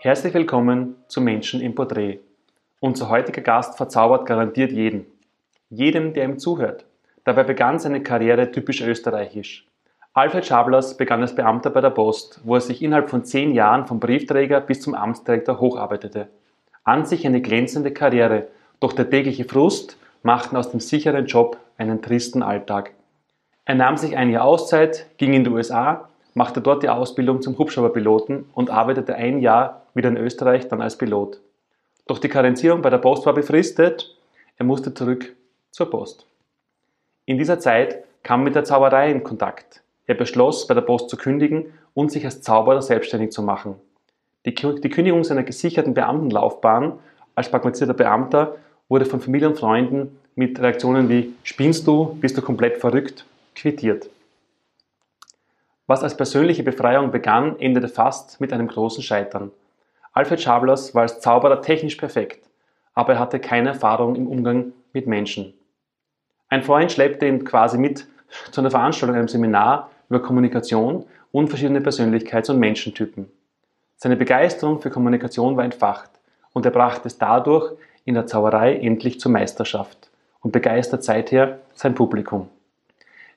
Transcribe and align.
Herzlich 0.00 0.32
willkommen 0.32 0.94
zu 1.08 1.20
Menschen 1.20 1.60
im 1.60 1.74
Porträt. 1.74 2.20
Unser 2.78 3.08
heutiger 3.08 3.40
Gast 3.40 3.76
verzaubert 3.76 4.26
garantiert 4.26 4.70
jeden. 4.70 5.06
Jedem, 5.70 6.14
der 6.14 6.22
ihm 6.22 6.38
zuhört. 6.38 6.84
Dabei 7.24 7.42
begann 7.42 7.80
seine 7.80 8.00
Karriere 8.00 8.52
typisch 8.52 8.80
österreichisch. 8.80 9.66
Alfred 10.12 10.46
Schablers 10.46 10.96
begann 10.96 11.20
als 11.20 11.34
Beamter 11.34 11.70
bei 11.70 11.80
der 11.80 11.90
Post, 11.90 12.40
wo 12.44 12.54
er 12.54 12.60
sich 12.60 12.80
innerhalb 12.80 13.10
von 13.10 13.24
zehn 13.24 13.52
Jahren 13.52 13.88
vom 13.88 13.98
Briefträger 13.98 14.60
bis 14.60 14.80
zum 14.82 14.94
Amtsdirektor 14.94 15.58
hocharbeitete. 15.58 16.28
An 16.84 17.04
sich 17.04 17.26
eine 17.26 17.42
glänzende 17.42 17.90
Karriere, 17.90 18.46
doch 18.78 18.92
der 18.92 19.10
tägliche 19.10 19.46
Frust 19.46 19.98
machten 20.22 20.56
aus 20.56 20.70
dem 20.70 20.78
sicheren 20.78 21.26
Job 21.26 21.56
einen 21.76 22.02
tristen 22.02 22.44
Alltag. 22.44 22.92
Er 23.64 23.74
nahm 23.74 23.96
sich 23.96 24.16
ein 24.16 24.30
Jahr 24.30 24.44
Auszeit, 24.44 25.06
ging 25.16 25.32
in 25.32 25.42
die 25.42 25.50
USA, 25.50 26.08
machte 26.38 26.60
dort 26.60 26.84
die 26.84 26.88
Ausbildung 26.88 27.42
zum 27.42 27.58
Hubschrauberpiloten 27.58 28.44
und 28.54 28.70
arbeitete 28.70 29.16
ein 29.16 29.40
Jahr 29.40 29.82
wieder 29.92 30.08
in 30.08 30.16
Österreich 30.16 30.68
dann 30.68 30.80
als 30.80 30.96
Pilot. 30.96 31.40
Doch 32.06 32.20
die 32.20 32.28
Karenzierung 32.28 32.80
bei 32.80 32.90
der 32.90 32.98
Post 32.98 33.26
war 33.26 33.34
befristet, 33.34 34.16
er 34.56 34.64
musste 34.64 34.94
zurück 34.94 35.34
zur 35.72 35.90
Post. 35.90 36.26
In 37.26 37.38
dieser 37.38 37.58
Zeit 37.58 38.04
kam 38.22 38.44
mit 38.44 38.54
der 38.54 38.62
Zauberei 38.62 39.10
in 39.10 39.24
Kontakt. 39.24 39.82
Er 40.06 40.14
beschloss, 40.14 40.68
bei 40.68 40.74
der 40.74 40.82
Post 40.82 41.10
zu 41.10 41.16
kündigen 41.16 41.72
und 41.92 42.12
sich 42.12 42.24
als 42.24 42.40
Zauberer 42.40 42.82
selbstständig 42.82 43.32
zu 43.32 43.42
machen. 43.42 43.74
Die, 44.46 44.54
die 44.54 44.90
Kündigung 44.90 45.24
seiner 45.24 45.42
gesicherten 45.42 45.92
Beamtenlaufbahn 45.92 47.00
als 47.34 47.50
pragmatisierter 47.50 47.94
Beamter 47.94 48.54
wurde 48.88 49.06
von 49.06 49.20
Familie 49.20 49.48
und 49.48 49.58
Freunden 49.58 50.16
mit 50.36 50.60
Reaktionen 50.60 51.08
wie 51.08 51.34
Spinnst 51.42 51.84
du, 51.88 52.16
bist 52.20 52.38
du 52.38 52.42
komplett 52.42 52.76
verrückt 52.76 53.24
quittiert. 53.56 54.08
Was 55.88 56.02
als 56.02 56.18
persönliche 56.18 56.62
Befreiung 56.62 57.10
begann, 57.10 57.58
endete 57.58 57.88
fast 57.88 58.42
mit 58.42 58.52
einem 58.52 58.68
großen 58.68 59.02
Scheitern. 59.02 59.50
Alfred 60.12 60.38
Schablers 60.38 60.94
war 60.94 61.02
als 61.02 61.20
Zauberer 61.20 61.62
technisch 61.62 61.96
perfekt, 61.96 62.46
aber 62.92 63.14
er 63.14 63.18
hatte 63.18 63.40
keine 63.40 63.70
Erfahrung 63.70 64.14
im 64.14 64.26
Umgang 64.26 64.74
mit 64.92 65.06
Menschen. 65.06 65.54
Ein 66.50 66.62
Freund 66.62 66.92
schleppte 66.92 67.26
ihn 67.26 67.42
quasi 67.46 67.78
mit 67.78 68.06
zu 68.50 68.60
einer 68.60 68.70
Veranstaltung, 68.70 69.16
einem 69.16 69.28
Seminar 69.28 69.90
über 70.10 70.20
Kommunikation 70.20 71.06
und 71.32 71.48
verschiedene 71.48 71.80
Persönlichkeits- 71.80 72.50
und 72.50 72.58
Menschentypen. 72.58 73.30
Seine 73.96 74.16
Begeisterung 74.16 74.82
für 74.82 74.90
Kommunikation 74.90 75.56
war 75.56 75.64
entfacht 75.64 76.10
und 76.52 76.66
er 76.66 76.70
brachte 76.70 77.08
es 77.08 77.16
dadurch 77.16 77.72
in 78.04 78.12
der 78.12 78.26
Zauberei 78.26 78.76
endlich 78.76 79.20
zur 79.20 79.32
Meisterschaft 79.32 80.10
und 80.40 80.52
begeistert 80.52 81.02
seither 81.02 81.60
sein 81.72 81.94
Publikum. 81.94 82.50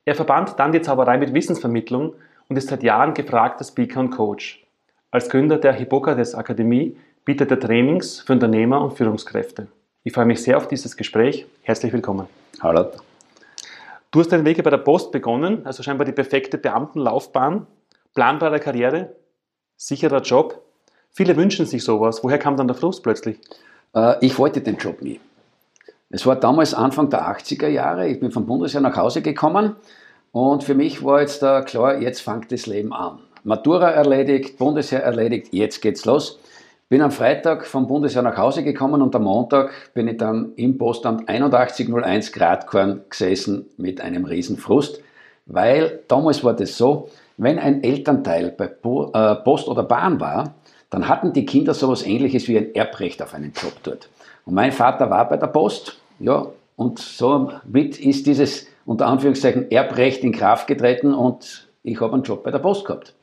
Er 0.03 0.15
verband 0.15 0.59
dann 0.59 0.73
die 0.73 0.81
Zauberei 0.81 1.17
mit 1.17 1.33
Wissensvermittlung 1.33 2.13
und 2.47 2.57
ist 2.57 2.69
seit 2.69 2.83
Jahren 2.83 3.13
gefragter 3.13 3.63
Speaker 3.63 3.99
und 3.99 4.11
Coach. 4.11 4.63
Als 5.11 5.29
Gründer 5.29 5.57
der 5.57 5.73
Hippokrates 5.73 6.35
Akademie 6.35 6.97
bietet 7.25 7.51
er 7.51 7.59
Trainings 7.59 8.21
für 8.21 8.33
Unternehmer 8.33 8.81
und 8.81 8.93
Führungskräfte. 8.93 9.67
Ich 10.03 10.13
freue 10.13 10.25
mich 10.25 10.41
sehr 10.41 10.57
auf 10.57 10.67
dieses 10.67 10.97
Gespräch. 10.97 11.45
Herzlich 11.63 11.93
willkommen. 11.93 12.27
Hallo. 12.61 12.91
Du 14.09 14.19
hast 14.19 14.31
deinen 14.31 14.45
Weg 14.45 14.63
bei 14.63 14.69
der 14.69 14.77
Post 14.77 15.11
begonnen, 15.11 15.65
also 15.65 15.83
scheinbar 15.83 16.05
die 16.05 16.11
perfekte 16.11 16.57
Beamtenlaufbahn, 16.57 17.67
planbare 18.13 18.59
Karriere, 18.59 19.15
sicherer 19.77 20.21
Job. 20.21 20.61
Viele 21.11 21.37
wünschen 21.37 21.65
sich 21.65 21.83
sowas. 21.83 22.23
Woher 22.23 22.37
kam 22.37 22.57
dann 22.57 22.67
der 22.67 22.75
Frust 22.75 23.03
plötzlich? 23.03 23.37
Äh, 23.93 24.25
ich 24.25 24.37
wollte 24.39 24.61
den 24.61 24.77
Job 24.77 25.01
nie. 25.01 25.19
Es 26.09 26.25
war 26.25 26.35
damals 26.35 26.73
Anfang 26.73 27.09
der 27.09 27.25
80er 27.27 27.67
Jahre. 27.67 28.07
Ich 28.07 28.19
bin 28.19 28.31
vom 28.31 28.45
Bundesheer 28.45 28.81
nach 28.81 28.97
Hause 28.97 29.21
gekommen 29.21 29.75
und 30.31 30.63
für 30.63 30.75
mich 30.75 31.03
war 31.03 31.21
jetzt 31.21 31.41
da 31.41 31.61
klar, 31.61 31.99
jetzt 31.99 32.21
fängt 32.21 32.51
das 32.51 32.65
Leben 32.65 32.93
an. 32.93 33.19
Matura 33.43 33.89
erledigt, 33.91 34.57
Bundesheer 34.57 35.01
erledigt, 35.03 35.47
jetzt 35.51 35.81
geht's 35.81 36.05
los. 36.05 36.39
Bin 36.89 37.01
am 37.01 37.11
Freitag 37.11 37.65
vom 37.65 37.87
Bundesheer 37.87 38.21
nach 38.21 38.37
Hause 38.37 38.63
gekommen 38.63 39.01
und 39.01 39.15
am 39.15 39.23
Montag 39.23 39.71
bin 39.93 40.07
ich 40.07 40.17
dann 40.17 40.53
im 40.57 40.77
Postamt 40.77 41.27
8101 41.27 42.33
Gradkorn 42.33 43.01
gesessen 43.09 43.65
mit 43.77 44.01
einem 44.01 44.25
Riesenfrust, 44.25 45.01
weil 45.45 46.01
damals 46.07 46.43
war 46.43 46.53
das 46.53 46.77
so, 46.77 47.09
wenn 47.37 47.59
ein 47.59 47.83
Elternteil 47.83 48.51
bei 48.51 48.65
äh, 48.65 49.35
Post 49.35 49.67
oder 49.67 49.83
Bahn 49.83 50.19
war, 50.19 50.53
dann 50.89 51.07
hatten 51.07 51.33
die 51.33 51.45
Kinder 51.45 51.73
sowas 51.73 52.05
ähnliches 52.05 52.47
wie 52.47 52.57
ein 52.57 52.75
Erbrecht 52.75 53.21
auf 53.21 53.33
einen 53.33 53.53
Job 53.53 53.73
dort. 53.83 54.09
Und 54.45 54.53
mein 54.53 54.71
Vater 54.71 55.09
war 55.09 55.27
bei 55.27 55.37
der 55.37 55.47
Post, 55.47 55.97
ja, 56.19 56.45
und 56.75 56.99
somit 56.99 57.99
ist 57.99 58.27
dieses 58.27 58.67
unter 58.85 59.07
Anführungszeichen 59.07 59.69
Erbrecht 59.71 60.23
in 60.23 60.31
Kraft 60.31 60.67
getreten 60.67 61.13
und 61.13 61.69
ich 61.83 61.99
habe 62.01 62.13
einen 62.13 62.23
Job 62.23 62.43
bei 62.43 62.51
der 62.51 62.59
Post 62.59 62.85
gehabt. 62.85 63.15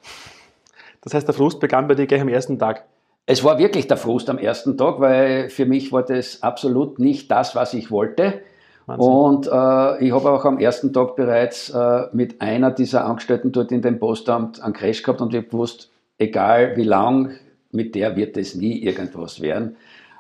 Das 1.02 1.14
heißt, 1.14 1.26
der 1.26 1.34
Frust 1.34 1.60
begann 1.60 1.88
bei 1.88 1.94
dir 1.94 2.06
gleich 2.06 2.20
am 2.20 2.28
ersten 2.28 2.58
Tag? 2.58 2.84
Es 3.26 3.44
war 3.44 3.58
wirklich 3.58 3.86
der 3.86 3.96
Frust 3.96 4.30
am 4.30 4.38
ersten 4.38 4.76
Tag, 4.78 5.00
weil 5.00 5.50
für 5.50 5.66
mich 5.66 5.92
war 5.92 6.02
das 6.02 6.42
absolut 6.42 6.98
nicht 6.98 7.30
das, 7.30 7.54
was 7.54 7.74
ich 7.74 7.90
wollte. 7.90 8.40
Wahnsinn. 8.86 9.06
Und 9.06 9.46
äh, 9.46 10.04
ich 10.04 10.12
habe 10.12 10.30
auch 10.30 10.44
am 10.46 10.58
ersten 10.58 10.94
Tag 10.94 11.14
bereits 11.14 11.68
äh, 11.70 12.06
mit 12.12 12.40
einer 12.40 12.70
dieser 12.70 13.04
Angestellten 13.04 13.52
dort 13.52 13.70
in 13.70 13.82
dem 13.82 13.98
Postamt 13.98 14.62
einen 14.62 14.72
Crash 14.72 15.02
gehabt 15.02 15.20
und 15.20 15.34
ich 15.34 15.40
habe 15.40 15.48
gewusst, 15.48 15.90
egal 16.16 16.76
wie 16.76 16.84
lang, 16.84 17.32
mit 17.70 17.94
der 17.94 18.16
wird 18.16 18.38
es 18.38 18.54
nie 18.54 18.82
irgendwas 18.82 19.42
werden. 19.42 19.76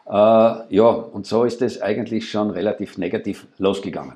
Äh, 0.06 0.12
ja, 0.12 0.88
und 0.88 1.26
so 1.26 1.44
ist 1.44 1.62
es 1.62 1.80
eigentlich 1.80 2.30
schon 2.30 2.50
relativ 2.50 2.98
negativ 2.98 3.46
losgegangen. 3.56 4.14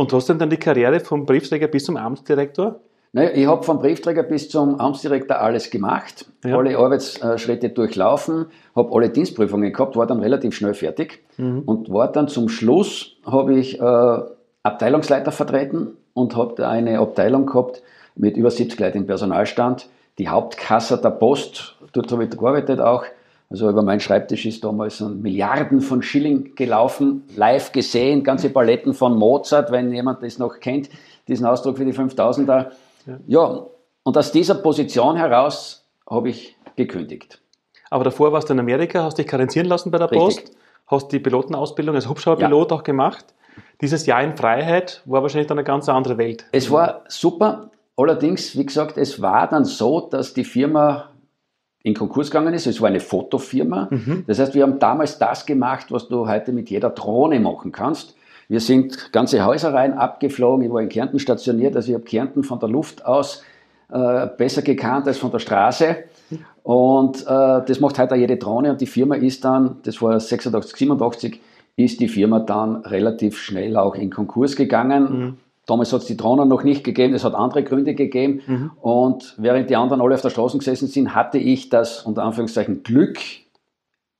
Und 0.00 0.10
trotzdem 0.10 0.38
dann 0.38 0.48
die 0.48 0.56
Karriere 0.56 0.98
vom 1.00 1.26
Briefträger 1.26 1.68
bis 1.68 1.84
zum 1.84 1.98
Amtsdirektor? 1.98 2.80
Naja, 3.12 3.32
ich 3.34 3.46
habe 3.46 3.62
vom 3.64 3.80
Briefträger 3.80 4.22
bis 4.22 4.48
zum 4.48 4.80
Amtsdirektor 4.80 5.38
alles 5.38 5.68
gemacht, 5.68 6.24
ja. 6.42 6.56
alle 6.56 6.78
Arbeitsschritte 6.78 7.68
durchlaufen, 7.68 8.46
habe 8.74 8.94
alle 8.94 9.10
Dienstprüfungen 9.10 9.70
gehabt, 9.70 9.96
war 9.96 10.06
dann 10.06 10.20
relativ 10.20 10.54
schnell 10.54 10.72
fertig 10.72 11.22
mhm. 11.36 11.64
und 11.66 11.92
war 11.92 12.10
dann 12.10 12.28
zum 12.28 12.48
Schluss, 12.48 13.16
habe 13.26 13.58
ich 13.58 13.78
äh, 13.78 14.18
Abteilungsleiter 14.62 15.32
vertreten 15.32 15.98
und 16.14 16.34
habe 16.34 16.66
eine 16.66 16.98
Abteilung 16.98 17.44
gehabt 17.44 17.82
mit 18.14 18.38
über 18.38 18.50
70 18.50 18.80
Leuten 18.80 18.96
im 18.96 19.06
Personalstand, 19.06 19.90
die 20.16 20.30
Hauptkasse 20.30 20.96
der 20.96 21.10
Post, 21.10 21.76
dort 21.92 22.10
habe 22.10 22.24
ich 22.24 22.30
gearbeitet 22.30 22.80
auch, 22.80 23.04
also 23.50 23.68
über 23.68 23.82
meinen 23.82 23.98
Schreibtisch 23.98 24.46
ist 24.46 24.62
damals 24.62 25.00
ein 25.00 25.22
Milliarden 25.22 25.80
von 25.80 26.02
Schilling 26.02 26.54
gelaufen, 26.54 27.24
live 27.34 27.72
gesehen, 27.72 28.22
ganze 28.22 28.50
Paletten 28.50 28.94
von 28.94 29.16
Mozart, 29.16 29.72
wenn 29.72 29.92
jemand 29.92 30.22
das 30.22 30.38
noch 30.38 30.60
kennt, 30.60 30.88
diesen 31.26 31.46
Ausdruck 31.46 31.76
für 31.76 31.84
die 31.84 31.92
5000er. 31.92 32.70
Ja. 33.06 33.18
ja, 33.26 33.66
und 34.04 34.16
aus 34.16 34.30
dieser 34.30 34.54
Position 34.54 35.16
heraus 35.16 35.84
habe 36.08 36.28
ich 36.28 36.56
gekündigt. 36.76 37.40
Aber 37.90 38.04
davor 38.04 38.32
warst 38.32 38.48
du 38.48 38.52
in 38.52 38.60
Amerika, 38.60 39.02
hast 39.02 39.18
dich 39.18 39.26
karenzieren 39.26 39.66
lassen 39.66 39.90
bei 39.90 39.98
der 39.98 40.12
Richtig. 40.12 40.44
Post, 40.44 40.56
hast 40.86 41.12
die 41.12 41.18
Pilotenausbildung 41.18 41.96
als 41.96 42.08
Hubschrauberpilot 42.08 42.70
ja. 42.70 42.76
auch 42.76 42.84
gemacht. 42.84 43.34
Dieses 43.80 44.06
Jahr 44.06 44.22
in 44.22 44.36
Freiheit 44.36 45.02
war 45.06 45.22
wahrscheinlich 45.22 45.48
dann 45.48 45.58
eine 45.58 45.64
ganz 45.64 45.88
andere 45.88 46.18
Welt. 46.18 46.44
Es 46.52 46.70
war 46.70 47.02
super. 47.08 47.70
Allerdings, 47.96 48.56
wie 48.56 48.64
gesagt, 48.64 48.96
es 48.96 49.20
war 49.20 49.48
dann 49.48 49.64
so, 49.64 50.00
dass 50.00 50.34
die 50.34 50.44
Firma 50.44 51.09
in 51.82 51.94
Konkurs 51.94 52.30
gegangen 52.30 52.54
ist. 52.54 52.66
Es 52.66 52.80
war 52.80 52.88
eine 52.88 53.00
Fotofirma. 53.00 53.88
Mhm. 53.90 54.24
Das 54.26 54.38
heißt, 54.38 54.54
wir 54.54 54.62
haben 54.62 54.78
damals 54.78 55.18
das 55.18 55.46
gemacht, 55.46 55.86
was 55.90 56.08
du 56.08 56.28
heute 56.28 56.52
mit 56.52 56.70
jeder 56.70 56.90
Drohne 56.90 57.40
machen 57.40 57.72
kannst. 57.72 58.14
Wir 58.48 58.60
sind 58.60 59.12
ganze 59.12 59.44
Häusereien 59.44 59.94
abgeflogen. 59.94 60.66
Ich 60.66 60.72
war 60.72 60.82
in 60.82 60.88
Kärnten 60.88 61.18
stationiert, 61.18 61.76
also 61.76 61.88
ich 61.88 61.94
habe 61.94 62.04
Kärnten 62.04 62.42
von 62.42 62.58
der 62.58 62.68
Luft 62.68 63.04
aus 63.06 63.44
äh, 63.90 64.26
besser 64.36 64.62
gekannt 64.62 65.06
als 65.06 65.18
von 65.18 65.30
der 65.30 65.38
Straße. 65.38 65.96
Und 66.62 67.22
äh, 67.22 67.24
das 67.26 67.80
macht 67.80 67.98
heute 67.98 68.16
jede 68.16 68.36
Drohne. 68.36 68.70
Und 68.70 68.80
die 68.80 68.86
Firma 68.86 69.14
ist 69.14 69.44
dann, 69.44 69.76
das 69.84 70.02
war 70.02 70.18
86, 70.18 70.76
87, 70.76 71.40
ist 71.76 72.00
die 72.00 72.08
Firma 72.08 72.40
dann 72.40 72.76
relativ 72.76 73.38
schnell 73.38 73.76
auch 73.76 73.94
in 73.94 74.10
Konkurs 74.10 74.56
gegangen. 74.56 75.02
Mhm. 75.02 75.36
Damals 75.70 75.92
hat 75.92 76.00
es 76.00 76.06
die 76.08 76.16
Drohnen 76.16 76.48
noch 76.48 76.64
nicht 76.64 76.82
gegeben, 76.82 77.14
es 77.14 77.22
hat 77.22 77.36
andere 77.36 77.62
Gründe 77.62 77.94
gegeben. 77.94 78.42
Mhm. 78.44 78.70
Und 78.80 79.36
während 79.38 79.70
die 79.70 79.76
anderen 79.76 80.00
alle 80.00 80.16
auf 80.16 80.20
der 80.20 80.30
Straße 80.30 80.58
gesessen 80.58 80.88
sind, 80.88 81.14
hatte 81.14 81.38
ich 81.38 81.68
das 81.68 82.02
unter 82.02 82.24
Anführungszeichen 82.24 82.82
Glück, 82.82 83.20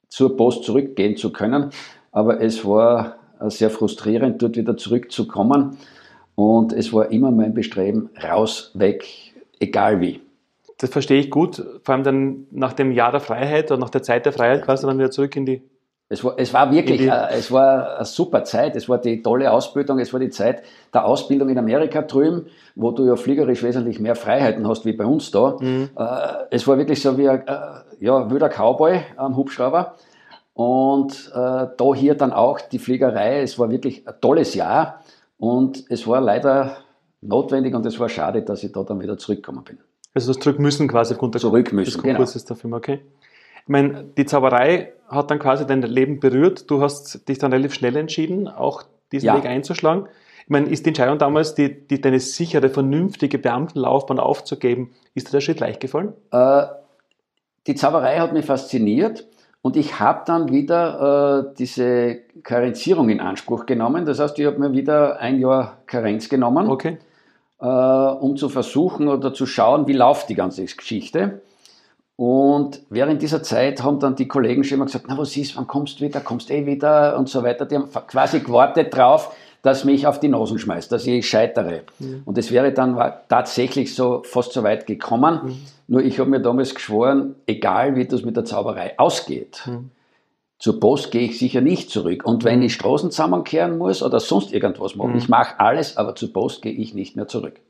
zur 0.09 0.37
Post 0.37 0.63
zurückgehen 0.63 1.17
zu 1.17 1.33
können. 1.33 1.71
Aber 2.13 2.41
es 2.41 2.65
war 2.65 3.17
sehr 3.49 3.71
frustrierend, 3.71 4.41
dort 4.41 4.57
wieder 4.57 4.77
zurückzukommen. 4.77 5.77
Und 6.37 6.73
es 6.73 6.93
war 6.93 7.11
immer 7.11 7.33
mein 7.33 7.53
Bestreben, 7.53 8.11
raus, 8.23 8.71
weg, 8.75 9.05
egal 9.59 10.01
wie. 10.01 10.21
Das 10.79 10.91
verstehe 10.91 11.21
ich 11.21 11.31
gut, 11.31 11.63
vor 11.83 11.95
allem 11.95 12.05
dann 12.05 12.47
nach 12.53 12.75
dem 12.75 12.93
Jahr 12.93 13.11
der 13.11 13.21
Freiheit 13.21 13.73
oder 13.73 13.81
nach 13.81 13.91
der 13.91 14.05
Zeit 14.05 14.25
der 14.25 14.33
Freiheit 14.33 14.63
quasi 14.63 14.87
dann 14.87 14.99
wieder 14.99 15.11
zurück 15.11 15.35
in 15.35 15.47
die. 15.47 15.63
Es 16.13 16.25
war, 16.25 16.35
es 16.39 16.53
war 16.53 16.73
wirklich, 16.73 17.03
äh, 17.03 17.29
es 17.39 17.53
war 17.53 17.97
eine 17.97 18.05
super 18.05 18.43
Zeit, 18.43 18.75
es 18.75 18.89
war 18.89 18.99
die 18.99 19.23
tolle 19.23 19.53
Ausbildung, 19.53 20.01
es 20.01 20.13
war 20.13 20.19
die 20.19 20.31
Zeit 20.31 20.65
der 20.93 21.05
Ausbildung 21.05 21.49
in 21.51 21.57
Amerika 21.57 22.03
drüben, 22.03 22.47
wo 22.75 22.91
du 22.91 23.07
ja 23.07 23.15
fliegerisch 23.15 23.63
wesentlich 23.63 24.01
mehr 24.01 24.17
Freiheiten 24.17 24.67
hast 24.67 24.85
wie 24.85 24.93
bei 24.93 25.07
uns 25.07 25.31
da. 25.31 25.57
Mhm. 25.61 25.91
Äh, 25.97 26.07
es 26.51 26.67
war 26.67 26.79
wirklich 26.79 27.01
so 27.01 27.17
wie 27.17 27.29
ein 27.29 27.47
äh, 27.47 27.57
ja, 28.01 28.29
wilder 28.29 28.49
Cowboy 28.49 29.01
am 29.17 29.37
Hubschrauber. 29.37 29.95
Und 30.53 31.31
äh, 31.33 31.69
da 31.77 31.95
hier 31.95 32.17
dann 32.17 32.33
auch 32.33 32.61
die 32.61 32.81
Fliegerei. 32.81 33.43
Es 33.43 33.57
war 33.61 33.71
wirklich 33.71 34.07
ein 34.09 34.15
tolles 34.21 34.55
Jahr 34.55 35.05
und 35.39 35.85
es 35.91 36.09
war 36.09 36.21
leider 36.21 36.79
notwendig 37.21 37.73
und 37.73 37.87
es 37.87 38.01
war 38.01 38.09
schade, 38.09 38.43
dass 38.43 38.65
ich 38.65 38.73
da 38.73 38.83
dann 38.83 39.01
wieder 39.01 39.17
zurückgekommen 39.17 39.63
bin. 39.63 39.79
Also 40.13 40.33
das 40.33 40.43
zurück 40.43 40.59
müssen 40.59 40.89
quasi 40.89 41.15
aufgrund 41.15 41.35
der 41.35 41.41
zurück 41.41 41.73
müssen, 41.73 41.93
des 41.93 42.03
Konkurses 42.03 42.43
genau. 42.43 42.49
der 42.49 42.57
Firma, 42.57 42.77
okay. 42.79 43.01
meine, 43.69 44.05
die 44.17 44.27
Zauberei 44.27 44.93
hat 45.11 45.31
dann 45.31 45.39
quasi 45.39 45.67
dein 45.67 45.83
Leben 45.83 46.21
berührt. 46.21 46.71
Du 46.71 46.81
hast 46.81 47.29
dich 47.29 47.39
dann 47.39 47.53
relativ 47.53 47.75
schnell 47.75 47.97
entschieden, 47.97 48.49
auch 48.49 48.85
diesen 49.13 49.27
ja. 49.27 49.37
Weg 49.37 49.45
einzuschlagen. 49.45 50.07
Ich 50.45 50.51
meine, 50.51 50.69
ist 50.69 50.87
die 50.87 50.91
Entscheidung 50.91 51.19
damals, 51.19 51.55
die, 51.55 51.87
die, 51.87 52.01
deine 52.01 52.21
sichere, 52.21 52.71
vernünftige 52.71 53.39
Beamtenlaufbahn 53.39 54.19
aufzugeben, 54.19 54.93
ist 55.15 55.29
dir 55.29 55.33
der 55.33 55.41
Schritt 55.41 55.61
leicht 55.61 55.81
gefallen? 55.81 56.13
Äh, 56.31 56.63
die 57.67 57.75
Zauberei 57.75 58.19
hat 58.19 58.33
mich 58.33 58.47
fasziniert 58.47 59.27
und 59.63 59.77
ich 59.77 60.01
habe 60.01 60.23
dann 60.27 60.51
wieder 60.51 61.51
äh, 61.51 61.55
diese 61.59 62.21
Karenzierung 62.43 63.11
in 63.11 63.21
Anspruch 63.21 63.67
genommen. 63.67 64.07
Das 64.07 64.19
heißt, 64.19 64.39
ich 64.39 64.47
habe 64.47 64.59
mir 64.59 64.73
wieder 64.73 65.21
ein 65.21 65.39
Jahr 65.39 65.79
Karenz 65.87 66.29
genommen, 66.29 66.69
okay. 66.69 66.99
äh, 67.61 67.67
um 67.67 68.37
zu 68.37 68.49
versuchen 68.49 69.09
oder 69.09 69.35
zu 69.35 69.47
schauen, 69.47 69.87
wie 69.87 69.93
läuft 69.93 70.29
die 70.29 70.35
ganze 70.35 70.65
Geschichte. 70.65 71.43
Und 72.21 72.83
während 72.91 73.23
dieser 73.23 73.43
Zeit 73.43 73.83
haben 73.83 73.99
dann 73.99 74.15
die 74.15 74.29
Kollegen 74.29 74.63
schon 74.63 74.77
immer 74.77 74.85
gesagt, 74.85 75.07
na 75.09 75.17
was 75.17 75.35
ist, 75.39 75.57
wann 75.57 75.67
kommst 75.67 75.99
du 76.01 76.05
wieder, 76.05 76.21
kommst 76.21 76.51
eh 76.51 76.67
wieder 76.67 77.17
und 77.17 77.31
so 77.31 77.43
weiter. 77.43 77.65
Die 77.65 77.77
haben 77.77 77.89
quasi 78.07 78.41
gewartet 78.41 78.95
drauf, 78.95 79.35
dass 79.63 79.87
mich 79.87 80.07
auf 80.07 80.21
die 80.21 80.29
Nosen 80.29 80.59
schmeißt, 80.59 80.93
dass 80.93 81.07
ich 81.07 81.27
scheitere. 81.27 81.81
Mhm. 81.99 82.21
Und 82.27 82.37
es 82.37 82.53
wäre 82.53 82.73
dann 82.75 82.95
tatsächlich 83.31 83.95
so 83.95 84.21
fast 84.23 84.53
so 84.53 84.63
weit 84.63 84.87
gekommen. 84.87 85.41
Mhm. 85.45 85.57
Nur 85.89 86.03
ich 86.03 86.19
habe 86.19 86.29
mir 86.29 86.41
damals 86.41 86.75
geschworen, 86.75 87.37
egal 87.47 87.97
wie 87.97 88.05
das 88.05 88.23
mit 88.23 88.37
der 88.37 88.45
Zauberei 88.45 88.99
ausgeht, 88.99 89.63
mhm. 89.65 89.91
zur 90.59 90.79
Post 90.79 91.13
gehe 91.13 91.23
ich 91.23 91.39
sicher 91.39 91.63
nicht 91.63 91.89
zurück. 91.89 92.27
Und 92.27 92.45
wenn 92.45 92.61
ich 92.61 92.75
Straßen 92.75 93.11
zusammenkehren 93.11 93.79
muss 93.79 94.03
oder 94.03 94.21
sonst 94.21 94.53
irgendwas 94.53 94.95
machen, 94.95 95.13
mhm. 95.13 95.19
ich 95.19 95.31
mache 95.31 95.59
alles, 95.59 95.97
aber 95.97 96.15
zur 96.17 96.35
Post 96.35 96.61
gehe 96.61 96.73
ich 96.73 96.93
nicht 96.93 97.17
mehr 97.17 97.29
zurück. 97.29 97.63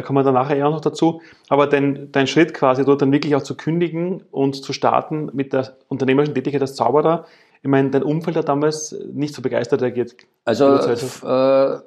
Da 0.00 0.06
kommen 0.06 0.16
wir 0.16 0.22
dann 0.22 0.32
nachher 0.32 0.56
eher 0.56 0.70
noch 0.70 0.80
dazu. 0.80 1.20
Aber 1.50 1.66
dein, 1.66 2.10
dein 2.10 2.26
Schritt 2.26 2.54
quasi 2.54 2.86
dort 2.86 3.02
dann 3.02 3.12
wirklich 3.12 3.36
auch 3.36 3.42
zu 3.42 3.54
kündigen 3.54 4.22
und 4.30 4.56
zu 4.56 4.72
starten 4.72 5.28
mit 5.34 5.52
der 5.52 5.76
unternehmerischen 5.88 6.34
Tätigkeit 6.34 6.62
als 6.62 6.74
Zauberer, 6.74 7.26
ich 7.60 7.68
meine, 7.68 7.90
dein 7.90 8.02
Umfeld 8.02 8.38
hat 8.38 8.48
damals 8.48 8.96
nicht 9.12 9.34
so 9.34 9.42
begeistert 9.42 9.82
reagiert. 9.82 10.16
Also 10.46 10.76
äh, 10.76 11.80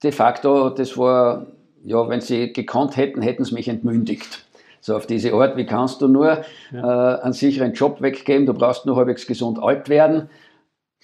de 0.00 0.12
facto, 0.12 0.70
das 0.70 0.96
war, 0.96 1.46
ja, 1.82 2.08
wenn 2.08 2.20
sie 2.20 2.52
gekonnt 2.52 2.96
hätten, 2.96 3.20
hätten 3.20 3.44
sie 3.44 3.54
mich 3.54 3.66
entmündigt. 3.66 4.46
So 4.80 4.94
auf 4.94 5.08
diese 5.08 5.32
Art, 5.32 5.56
wie 5.56 5.66
kannst 5.66 6.02
du 6.02 6.06
nur 6.06 6.44
ja. 6.70 7.16
äh, 7.16 7.22
einen 7.22 7.32
sicheren 7.32 7.72
Job 7.72 8.00
weggeben, 8.00 8.46
du 8.46 8.54
brauchst 8.54 8.86
nur 8.86 8.94
halbwegs 8.94 9.26
gesund 9.26 9.60
alt 9.60 9.88
werden. 9.88 10.30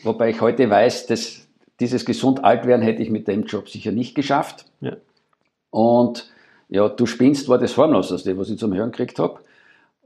Wobei 0.05 0.31
ich 0.31 0.41
heute 0.41 0.71
weiß, 0.71 1.09
dass 1.09 1.49
dieses 1.81 2.05
gesund 2.05 2.45
alt 2.45 2.67
werden 2.67 2.83
hätte 2.83 3.03
ich 3.03 3.11
mit 3.11 3.27
dem 3.27 3.47
Job 3.47 3.69
sicher 3.69 3.91
nicht 3.91 4.15
geschafft. 4.15 4.67
Ja. 4.81 4.93
Und 5.71 6.31
ja, 6.69 6.89
du 6.89 7.07
spinnst 7.07 7.49
war 7.49 7.59
das 7.59 7.77
harmloseste, 7.77 8.37
was 8.39 8.51
ich 8.51 8.59
zum 8.59 8.75
Hören 8.75 8.93
gekriegt 8.93 9.19
habe. 9.19 9.41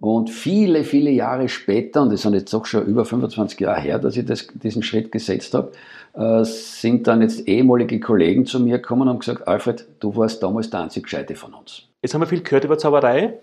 Und 0.00 0.28
viele, 0.28 0.84
viele 0.84 1.10
Jahre 1.10 1.48
später, 1.48 2.02
und 2.02 2.12
das 2.12 2.22
sind 2.22 2.34
jetzt 2.34 2.52
auch 2.54 2.66
schon 2.66 2.84
über 2.84 3.04
25 3.04 3.60
Jahre 3.60 3.80
her, 3.80 3.98
dass 3.98 4.16
ich 4.16 4.26
das, 4.26 4.46
diesen 4.52 4.82
Schritt 4.82 5.12
gesetzt 5.12 5.54
habe, 5.54 5.72
äh, 6.14 6.44
sind 6.44 7.06
dann 7.06 7.22
jetzt 7.22 7.46
ehemalige 7.48 8.00
Kollegen 8.00 8.44
zu 8.44 8.60
mir 8.60 8.78
gekommen 8.78 9.02
und 9.02 9.08
haben 9.08 9.18
gesagt, 9.20 9.46
Alfred, 9.48 9.86
du 10.00 10.14
warst 10.16 10.42
damals 10.42 10.68
der 10.70 10.80
einzig 10.80 11.04
Gescheite 11.04 11.36
von 11.36 11.54
uns. 11.54 11.84
Jetzt 12.02 12.12
haben 12.12 12.20
wir 12.20 12.26
viel 12.26 12.42
gehört 12.42 12.64
über 12.64 12.76
Zauberei. 12.76 13.38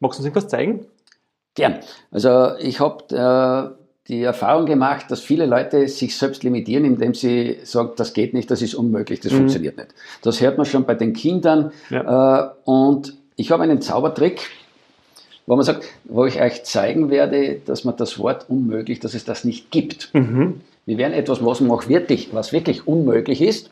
Magst 0.00 0.18
du 0.18 0.22
uns 0.22 0.26
irgendwas 0.26 0.48
zeigen? 0.48 0.86
Gern. 1.54 1.80
Also 2.10 2.56
ich 2.58 2.80
habe 2.80 3.04
äh, 3.14 3.81
die 4.12 4.22
Erfahrung 4.22 4.66
gemacht, 4.66 5.06
dass 5.08 5.20
viele 5.20 5.46
Leute 5.46 5.88
sich 5.88 6.16
selbst 6.16 6.44
limitieren, 6.44 6.84
indem 6.84 7.14
sie 7.14 7.56
sagen, 7.64 7.92
das 7.96 8.12
geht 8.12 8.34
nicht, 8.34 8.50
das 8.50 8.60
ist 8.60 8.74
unmöglich, 8.74 9.20
das 9.20 9.32
mhm. 9.32 9.38
funktioniert 9.38 9.78
nicht. 9.78 9.94
Das 10.20 10.42
hört 10.42 10.58
man 10.58 10.66
schon 10.66 10.84
bei 10.84 10.94
den 10.94 11.14
Kindern. 11.14 11.72
Ja. 11.88 12.44
Äh, 12.44 12.50
und 12.64 13.16
ich 13.36 13.50
habe 13.50 13.62
einen 13.62 13.80
Zaubertrick, 13.80 14.50
wo 15.46 15.56
man 15.56 15.64
sagt, 15.64 15.84
wo 16.04 16.26
ich 16.26 16.42
euch 16.42 16.62
zeigen 16.64 17.08
werde, 17.08 17.62
dass 17.64 17.84
man 17.84 17.96
das 17.96 18.18
Wort 18.18 18.50
unmöglich, 18.50 19.00
dass 19.00 19.14
es 19.14 19.24
das 19.24 19.44
nicht 19.44 19.70
gibt. 19.70 20.10
Mhm. 20.12 20.60
Wir 20.84 20.98
werden 20.98 21.14
etwas 21.14 21.40
machen, 21.40 21.70
was 21.70 21.88
wirklich, 21.88 22.34
was 22.34 22.52
wirklich 22.52 22.86
unmöglich 22.86 23.40
ist. 23.40 23.70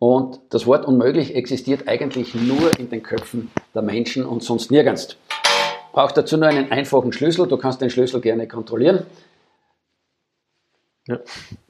Und 0.00 0.40
das 0.50 0.66
Wort 0.66 0.86
unmöglich 0.86 1.36
existiert 1.36 1.86
eigentlich 1.86 2.34
nur 2.34 2.76
in 2.80 2.90
den 2.90 3.04
Köpfen 3.04 3.52
der 3.76 3.82
Menschen 3.82 4.26
und 4.26 4.42
sonst 4.42 4.72
nirgends. 4.72 5.16
Braucht 5.92 6.16
dazu 6.16 6.36
nur 6.36 6.48
einen 6.48 6.72
einfachen 6.72 7.12
Schlüssel. 7.12 7.46
Du 7.46 7.56
kannst 7.58 7.80
den 7.80 7.90
Schlüssel 7.90 8.20
gerne 8.20 8.48
kontrollieren. 8.48 9.04
Ja. 11.06 11.18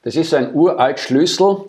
Das 0.03 0.15
ist 0.15 0.29
so 0.29 0.35
ein 0.35 0.53
uralt 0.53 0.99
Schlüssel 0.99 1.65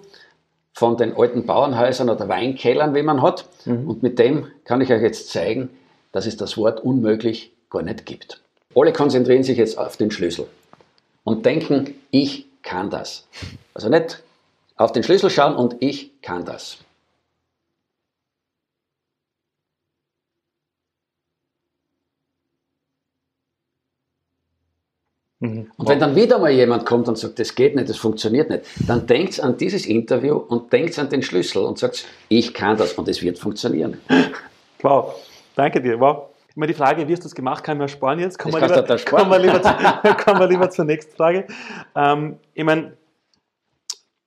von 0.72 0.96
den 0.96 1.16
alten 1.16 1.46
Bauernhäusern 1.46 2.10
oder 2.10 2.28
Weinkellern, 2.28 2.94
wie 2.94 3.02
man 3.02 3.22
hat. 3.22 3.46
Mhm. 3.64 3.88
Und 3.88 4.02
mit 4.02 4.18
dem 4.18 4.48
kann 4.64 4.80
ich 4.80 4.92
euch 4.92 5.02
jetzt 5.02 5.30
zeigen, 5.30 5.70
dass 6.12 6.26
es 6.26 6.36
das 6.36 6.56
Wort 6.56 6.80
unmöglich 6.80 7.52
gar 7.70 7.82
nicht 7.82 8.06
gibt. 8.06 8.40
Alle 8.74 8.92
konzentrieren 8.92 9.44
sich 9.44 9.58
jetzt 9.58 9.78
auf 9.78 9.96
den 9.96 10.10
Schlüssel 10.10 10.46
und 11.22 11.46
denken, 11.46 11.94
ich 12.10 12.46
kann 12.62 12.90
das. 12.90 13.26
Also 13.72 13.88
nicht 13.88 14.22
auf 14.76 14.92
den 14.92 15.02
Schlüssel 15.02 15.30
schauen 15.30 15.54
und 15.54 15.76
ich 15.80 16.20
kann 16.22 16.44
das. 16.44 16.78
Mhm. 25.44 25.70
Und 25.76 25.88
wenn 25.88 26.00
dann 26.00 26.16
wieder 26.16 26.38
mal 26.38 26.50
jemand 26.50 26.86
kommt 26.86 27.06
und 27.06 27.18
sagt, 27.18 27.38
das 27.38 27.54
geht 27.54 27.76
nicht, 27.76 27.88
das 27.88 27.98
funktioniert 27.98 28.48
nicht, 28.48 28.64
dann 28.86 29.06
denkt 29.06 29.40
an 29.40 29.58
dieses 29.58 29.84
Interview 29.84 30.36
und 30.36 30.72
denkt 30.72 30.98
an 30.98 31.10
den 31.10 31.22
Schlüssel 31.22 31.64
und 31.64 31.78
sagt, 31.78 32.06
ich 32.28 32.54
kann 32.54 32.78
das 32.78 32.94
und 32.94 33.08
es 33.08 33.22
wird 33.22 33.38
funktionieren. 33.38 33.98
Wow. 34.80 35.14
Danke 35.54 35.82
dir. 35.82 36.00
Wow. 36.00 36.30
Immer 36.56 36.66
die 36.66 36.74
Frage, 36.74 37.06
wie 37.06 37.12
hast 37.12 37.20
du 37.20 37.24
das 37.24 37.34
gemacht, 37.34 37.62
kann 37.62 37.76
man 37.78 37.88
sparen 37.88 38.20
jetzt? 38.20 38.38
Kommen 38.38 38.54
wir 38.54 38.60
lieber, 38.60 38.88
wir 38.88 39.38
lieber, 39.38 39.60
wir 40.38 40.48
lieber 40.48 40.70
zur 40.70 40.84
nächsten 40.84 41.14
Frage. 41.14 41.46
Ähm, 41.94 42.36
ich 42.54 42.64
meine, 42.64 42.92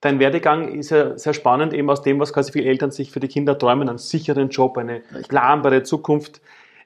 dein 0.02 0.20
Werdegang 0.20 0.74
ist 0.74 0.92
ja 0.92 1.18
sehr 1.18 1.34
spannend, 1.34 1.74
eben 1.74 1.90
aus 1.90 2.02
dem, 2.02 2.20
was 2.20 2.34
quasi 2.34 2.52
viele 2.52 2.66
Eltern 2.66 2.92
sich 2.92 3.12
für 3.12 3.20
die 3.20 3.28
Kinder 3.28 3.58
träumen, 3.58 3.90
einen 3.90 3.98
sicheren 3.98 4.50
Job, 4.50 4.78
eine 4.78 5.02
planbare 5.30 5.84
Zukunft. 5.84 6.42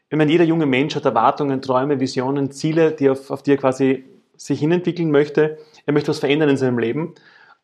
Ich 0.10 0.18
meine, 0.18 0.32
jeder 0.32 0.44
junge 0.44 0.66
Mensch 0.66 0.96
hat 0.96 1.06
Erwartungen, 1.06 1.62
Träume, 1.62 2.00
Visionen, 2.00 2.52
Ziele, 2.52 2.92
die 2.92 3.10
auf, 3.10 3.32
auf 3.32 3.44
die 3.44 3.52
er 3.54 3.58
quasi 3.58 4.11
sich 4.46 4.60
hinentwickeln 4.60 5.12
möchte. 5.12 5.60
Er 5.86 5.94
möchte 5.94 6.10
was 6.10 6.20
verändern 6.20 6.50
in 6.50 6.58
seinem 6.58 6.80
Leben. 6.80 7.14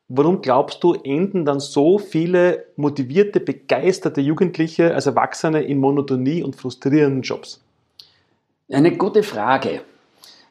Warum 0.09 0.41
glaubst 0.41 0.83
du, 0.83 0.93
enden 0.93 1.43
dann 1.43 1.59
so 1.59 1.97
viele 1.97 2.65
motivierte, 2.75 3.39
begeisterte 3.39 4.21
Jugendliche 4.21 4.93
als 4.93 5.05
Erwachsene 5.07 5.63
in 5.63 5.79
Monotonie 5.79 6.43
und 6.43 6.55
frustrierenden 6.55 7.23
Jobs? 7.23 7.61
Eine 8.71 8.95
gute 8.95 9.23
Frage. 9.23 9.81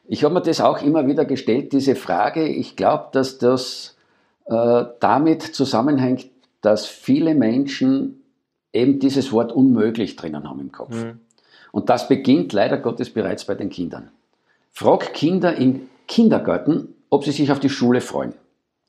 Ich 0.05 0.23
habe 0.23 0.33
mir 0.33 0.41
das 0.41 0.61
auch 0.61 0.81
immer 0.81 1.07
wieder 1.07 1.25
gestellt, 1.25 1.71
diese 1.71 1.95
Frage. 1.95 2.47
Ich 2.47 2.75
glaube, 2.75 3.07
dass 3.13 3.37
das 3.37 3.95
äh, 4.45 4.83
damit 4.99 5.43
zusammenhängt, 5.43 6.27
dass 6.61 6.85
viele 6.85 7.33
Menschen 7.35 8.21
eben 8.73 8.99
dieses 8.99 9.31
Wort 9.31 9.51
unmöglich 9.51 10.17
drinnen 10.17 10.47
haben 10.47 10.59
im 10.59 10.71
Kopf. 10.71 10.93
Mhm. 10.93 11.19
Und 11.71 11.89
das 11.89 12.07
beginnt 12.07 12.53
leider 12.53 12.77
Gottes 12.77 13.11
bereits 13.11 13.45
bei 13.45 13.55
den 13.55 13.69
Kindern. 13.69 14.09
Frag 14.71 15.13
Kinder 15.13 15.55
im 15.55 15.89
Kindergarten, 16.07 16.95
ob 17.09 17.23
sie 17.23 17.31
sich 17.31 17.51
auf 17.51 17.59
die 17.59 17.69
Schule 17.69 18.01
freuen 18.01 18.33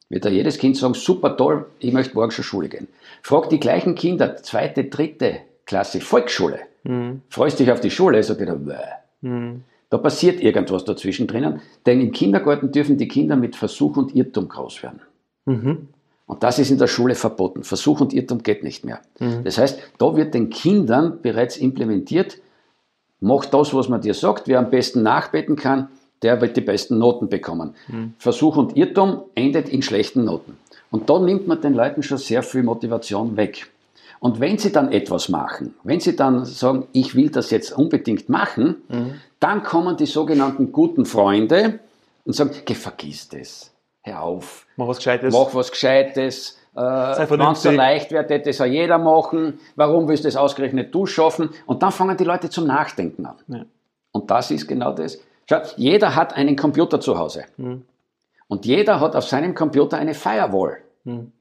wird 0.09 0.25
da 0.25 0.29
jedes 0.29 0.59
Kind 0.59 0.77
sagen, 0.77 0.95
super 0.95 1.37
toll, 1.37 1.67
ich 1.79 1.93
möchte 1.93 2.15
morgen 2.15 2.31
zur 2.31 2.45
Schule 2.45 2.69
gehen. 2.69 2.89
Frag 3.23 3.49
die 3.51 3.61
gleichen 3.61 3.95
Kinder, 3.95 4.37
zweite, 4.37 4.85
dritte 4.85 5.41
Klasse, 5.67 6.01
Volksschule. 6.01 6.61
Mhm. 6.85 7.23
Freust 7.29 7.59
dich 7.59 7.71
auf 7.71 7.81
die 7.81 7.91
Schule? 7.91 8.23
Sagt 8.23 8.41
er, 8.41 8.57
mhm. 9.21 9.65
Da 9.91 9.99
passiert 9.99 10.41
irgendwas 10.41 10.85
dazwischen 10.85 11.27
drinnen, 11.27 11.61
denn 11.87 12.01
im 12.01 12.13
Kindergarten 12.13 12.73
dürfen 12.73 12.97
die 12.97 13.09
Kinder 13.09 13.37
mit 13.37 13.57
Versuch 13.57 13.97
und 13.97 14.15
Irrtum 14.15 14.49
groß 14.49 14.83
werden. 14.83 15.01
Mhm. 15.45 15.89
Und 16.27 16.43
das 16.43 16.59
ist 16.59 16.71
in 16.71 16.79
der 16.79 16.89
Schule 16.89 17.15
verboten. 17.15 17.65
Versuch 17.65 18.01
und 18.01 18.13
Irrtum 18.13 18.43
geht 18.43 18.63
nicht 18.63 18.85
mehr. 18.85 19.01
Mhm. 19.19 19.45
Das 19.45 19.59
heißt, 19.59 19.79
da 19.99 20.17
wird 20.17 20.35
den 20.35 20.51
Kindern 20.51 21.21
bereits 21.21 21.57
implementiert, 21.57 22.39
mach 23.21 23.45
das, 23.47 23.75
was 23.75 23.89
man 23.89 24.01
dir 24.01 24.15
sagt, 24.15 24.47
wer 24.47 24.59
am 24.59 24.71
besten 24.71 25.03
nachbeten 25.03 25.57
kann, 25.57 25.89
der 26.23 26.41
wird 26.41 26.57
die 26.57 26.61
besten 26.61 26.99
Noten 26.99 27.29
bekommen. 27.29 27.75
Mhm. 27.89 28.15
Versuch 28.19 28.57
und 28.57 28.77
Irrtum 28.77 29.23
endet 29.35 29.69
in 29.69 29.83
schlechten 29.83 30.25
Noten. 30.25 30.57
Und 30.91 31.09
da 31.11 31.19
nimmt 31.19 31.47
man 31.47 31.61
den 31.61 31.75
Leuten 31.75 32.03
schon 32.03 32.19
sehr 32.19 32.43
viel 32.43 32.63
Motivation 32.63 33.37
weg. 33.37 33.69
Und 34.21 34.41
wenn 34.41 34.59
sie 34.59 34.73
dann 34.73 34.91
etwas 34.91 35.29
machen, 35.29 35.75
wenn 35.85 36.01
sie 36.01 36.17
dann 36.17 36.45
sagen, 36.45 36.89
ich 36.93 37.15
will 37.15 37.31
das 37.31 37.51
jetzt 37.51 37.77
unbedingt 37.77 38.29
machen, 38.29 38.77
mhm. 38.89 39.15
dann 39.39 39.63
kommen 39.63 39.97
die 39.97 40.07
sogenannten 40.07 40.73
guten 40.73 41.05
Freunde 41.05 41.79
und 42.25 42.33
sagen, 42.33 42.51
geh, 42.65 42.75
vergiss 42.75 43.29
das, 43.29 43.71
hör 44.03 44.23
auf. 44.23 44.67
Mach 44.77 44.89
was 44.89 44.97
Gescheites. 44.97 45.33
Mach 45.33 45.55
was 45.55 45.71
Gescheites. 45.71 46.59
Äh, 46.75 46.81
Wenn 46.81 47.41
es 47.41 47.63
so 47.63 47.71
leicht 47.71 48.11
wird, 48.11 48.47
das 48.47 48.57
soll 48.57 48.69
jeder 48.69 48.99
machen. 48.99 49.61
Warum 49.77 50.09
willst 50.09 50.25
du 50.25 50.29
das 50.29 50.37
ausgerechnet 50.37 50.95
du 50.95 51.07
schaffen? 51.07 51.51
Und 51.67 51.83
dann 51.83 51.93
fangen 51.93 52.17
die 52.17 52.25
Leute 52.25 52.51
zum 52.51 52.67
Nachdenken 52.67 53.27
an. 53.27 53.37
Ja. 53.49 53.65
Und 54.13 54.31
das 54.31 54.51
ist 54.51 54.67
genau 54.67 54.93
das. 54.93 55.19
Schau, 55.49 55.63
jeder 55.77 56.15
hat 56.15 56.35
einen 56.35 56.57
Computer 56.57 57.01
zu 57.01 57.19
Hause. 57.19 57.45
Mhm. 57.57 57.83
Und 58.49 58.67
jeder 58.67 59.01
hat 59.01 59.17
auf 59.17 59.25
seinem 59.25 59.55
Computer 59.55 59.97
eine 59.97 60.15
Firewall. 60.15 60.79
Mhm. 61.05 61.33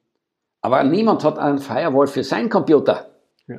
Aber 0.62 0.84
niemand 0.84 1.24
hat 1.24 1.38
einen 1.38 1.60
Firewall 1.60 2.08
für 2.08 2.24
seinen 2.24 2.50
Computer. 2.50 3.10
Ja. 3.48 3.58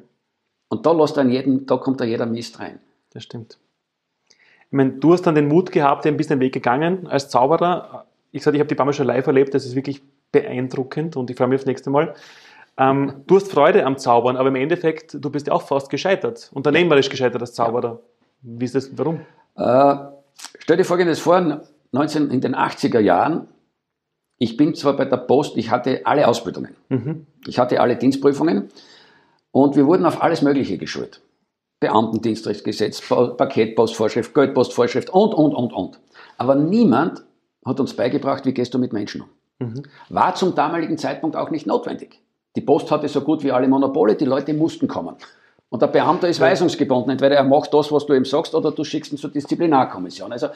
Und 0.69 0.85
da 0.85 0.93
lässt 0.93 1.17
dann 1.17 1.31
jeden, 1.31 1.67
da 1.67 1.77
kommt 1.77 2.01
da 2.01 2.05
jeder 2.05 2.27
Mist 2.27 2.61
rein. 2.61 2.81
Das 3.11 3.23
stimmt. 3.23 3.59
Ich 4.31 4.73
meine, 4.73 4.93
du 4.93 5.13
hast 5.13 5.23
dann 5.23 5.35
den 5.35 5.49
Mut 5.49 5.73
gehabt, 5.73 6.07
ein 6.07 6.17
bisschen 6.17 6.39
den 6.39 6.45
Weg 6.45 6.53
gegangen 6.53 7.07
als 7.07 7.31
Zauberer. 7.31 8.07
Ich 8.33 8.43
sage, 8.43 8.57
ich 8.57 8.61
habe 8.61 8.69
die 8.69 8.75
Bama 8.75 8.93
schon 8.93 9.07
live 9.07 9.27
erlebt, 9.27 9.55
das 9.55 9.65
ist 9.65 9.75
wirklich 9.75 10.03
beeindruckend 10.31 11.17
und 11.17 11.31
ich 11.31 11.37
freue 11.37 11.49
mich 11.49 11.57
aufs 11.57 11.67
nächste 11.67 11.89
Mal. 11.89 12.15
Ähm, 12.77 13.23
du 13.27 13.37
hast 13.37 13.51
Freude 13.51 13.87
am 13.87 13.97
Zaubern, 13.97 14.37
aber 14.37 14.49
im 14.49 14.57
Endeffekt, 14.57 15.17
du 15.19 15.31
bist 15.31 15.47
ja 15.47 15.55
auch 15.55 15.63
fast 15.63 15.89
gescheitert, 15.89 16.51
unternehmerisch 16.53 17.09
gescheitert 17.09 17.41
als 17.41 17.55
Zauberer. 17.55 18.01
Wie 18.43 18.65
ist 18.67 18.75
das, 18.75 18.91
warum? 18.97 19.23
Äh, 19.57 19.97
stell 20.59 20.77
dir 20.77 20.85
Folgendes 20.85 21.21
vor, 21.21 21.63
19, 21.93 22.31
in 22.31 22.41
den 22.41 22.55
80er 22.55 23.01
Jahren, 23.01 23.49
ich 24.39 24.57
bin 24.57 24.75
zwar 24.75 24.95
bei 24.97 25.05
der 25.05 25.17
Post, 25.17 25.57
ich 25.57 25.71
hatte 25.71 26.03
alle 26.05 26.29
Ausbildungen, 26.29 26.77
mhm. 26.89 27.27
ich 27.47 27.59
hatte 27.59 27.81
alle 27.81 27.97
Dienstprüfungen 27.97 28.69
und 29.51 29.77
wir 29.77 29.87
wurden 29.87 30.07
auf 30.07 30.23
alles 30.23 30.43
Mögliche 30.43 30.79
geschult. 30.79 31.21
Beamtendienstrechtsgesetz, 31.81 33.03
Paketpostvorschrift, 33.09 34.35
Geldpostvorschrift 34.35 35.11
und, 35.11 35.33
und, 35.33 35.55
und, 35.55 35.73
und. 35.73 36.01
Aber 36.37 36.57
niemand 36.57 37.23
hat 37.65 37.79
uns 37.79 37.95
beigebracht, 37.95 38.47
wie 38.47 38.53
gehst 38.53 38.75
du 38.75 38.79
mit 38.79 38.93
Menschen 38.93 39.23
um. 39.23 39.29
Mhm. 39.61 39.83
War 40.09 40.35
zum 40.35 40.55
damaligen 40.55 40.99
Zeitpunkt 40.99 41.37
auch 41.37 41.51
nicht 41.51 41.67
notwendig. 41.67 42.21
Die 42.57 42.61
Post 42.61 42.91
hatte 42.91 43.09
so 43.09 43.21
gut 43.21 43.45
wie 43.45 43.53
alle 43.53 43.69
Monopole, 43.69 44.17
die 44.17 44.25
Leute 44.25 44.55
mussten 44.55 44.89
kommen. 44.89 45.17
Und 45.71 45.83
der 45.83 45.89
Beamte 45.89 46.27
ist 46.27 46.41
weisungsgebunden. 46.41 47.11
Entweder 47.11 47.37
er 47.37 47.45
macht 47.45 47.75
das, 47.75 47.93
was 47.93 48.07
du 48.07 48.15
ihm 48.15 48.25
sagst, 48.25 48.55
oder 48.55 48.71
du 48.73 48.85
schickst 48.85 49.13
ihn 49.13 49.19
zur 49.19 49.31
Disziplinarkommission. 49.31 50.33
Also 50.33 50.49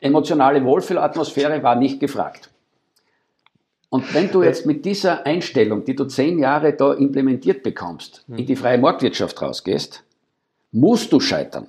emotionale 0.00 0.62
Wohlfühlatmosphäre 0.64 1.62
war 1.62 1.76
nicht 1.76 2.00
gefragt. 2.00 2.50
Und 3.90 4.12
wenn 4.14 4.30
du 4.30 4.42
jetzt 4.42 4.66
mit 4.66 4.84
dieser 4.84 5.24
Einstellung, 5.24 5.84
die 5.84 5.96
du 5.96 6.04
zehn 6.04 6.38
Jahre 6.38 6.74
da 6.74 6.92
implementiert 6.92 7.62
bekommst, 7.62 8.24
in 8.28 8.44
die 8.44 8.56
freie 8.56 8.76
Marktwirtschaft 8.76 9.40
rausgehst, 9.40 10.04
musst 10.72 11.10
du 11.12 11.20
scheitern. 11.20 11.66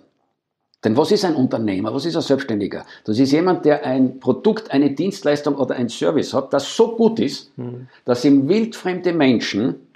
Denn 0.83 0.95
was 0.95 1.11
ist 1.11 1.25
ein 1.25 1.35
Unternehmer? 1.35 1.93
Was 1.93 2.05
ist 2.05 2.15
ein 2.15 2.21
Selbstständiger? 2.21 2.85
Das 3.05 3.19
ist 3.19 3.31
jemand, 3.31 3.65
der 3.65 3.85
ein 3.85 4.19
Produkt, 4.19 4.71
eine 4.71 4.91
Dienstleistung 4.91 5.55
oder 5.55 5.75
ein 5.75 5.89
Service 5.89 6.33
hat, 6.33 6.53
das 6.53 6.75
so 6.75 6.95
gut 6.95 7.19
ist, 7.19 7.57
mhm. 7.57 7.87
dass 8.05 8.23
ihm 8.23 8.47
wildfremde 8.47 9.13
Menschen 9.13 9.87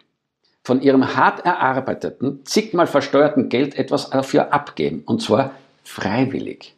von 0.64 0.82
ihrem 0.82 1.16
hart 1.16 1.46
erarbeiteten, 1.46 2.46
zigmal 2.46 2.88
versteuerten 2.88 3.50
Geld 3.50 3.78
etwas 3.78 4.10
dafür 4.10 4.54
abgeben. 4.54 5.04
Und 5.06 5.22
zwar 5.22 5.52
freiwillig. 5.84 6.74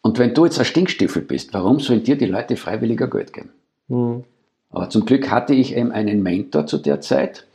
Und 0.00 0.18
wenn 0.18 0.34
du 0.34 0.44
jetzt 0.44 0.58
ein 0.58 0.64
Stinkstiefel 0.64 1.22
bist, 1.22 1.52
warum 1.54 1.80
sollen 1.80 2.02
dir 2.02 2.16
die 2.16 2.26
Leute 2.26 2.56
freiwilliger 2.56 3.08
Geld 3.08 3.32
geben? 3.32 3.50
Mhm. 3.88 4.24
Aber 4.70 4.90
zum 4.90 5.04
Glück 5.04 5.30
hatte 5.30 5.54
ich 5.54 5.76
eben 5.76 5.92
einen 5.92 6.22
Mentor 6.22 6.66
zu 6.66 6.78
der 6.78 7.00
Zeit, 7.00 7.46